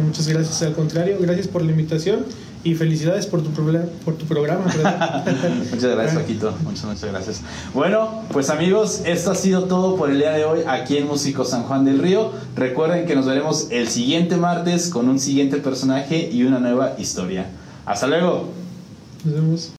[0.01, 2.25] Muchas gracias, al contrario, gracias por la invitación
[2.65, 3.51] y felicidades por tu,
[4.03, 4.65] por tu programa.
[5.71, 6.53] Muchas gracias, Paquito.
[6.63, 7.41] Muchas, muchas gracias.
[7.75, 11.45] Bueno, pues amigos, esto ha sido todo por el día de hoy aquí en Músico
[11.45, 12.31] San Juan del Río.
[12.55, 17.45] Recuerden que nos veremos el siguiente martes con un siguiente personaje y una nueva historia.
[17.85, 18.49] Hasta luego.
[19.23, 19.71] Nos vemos.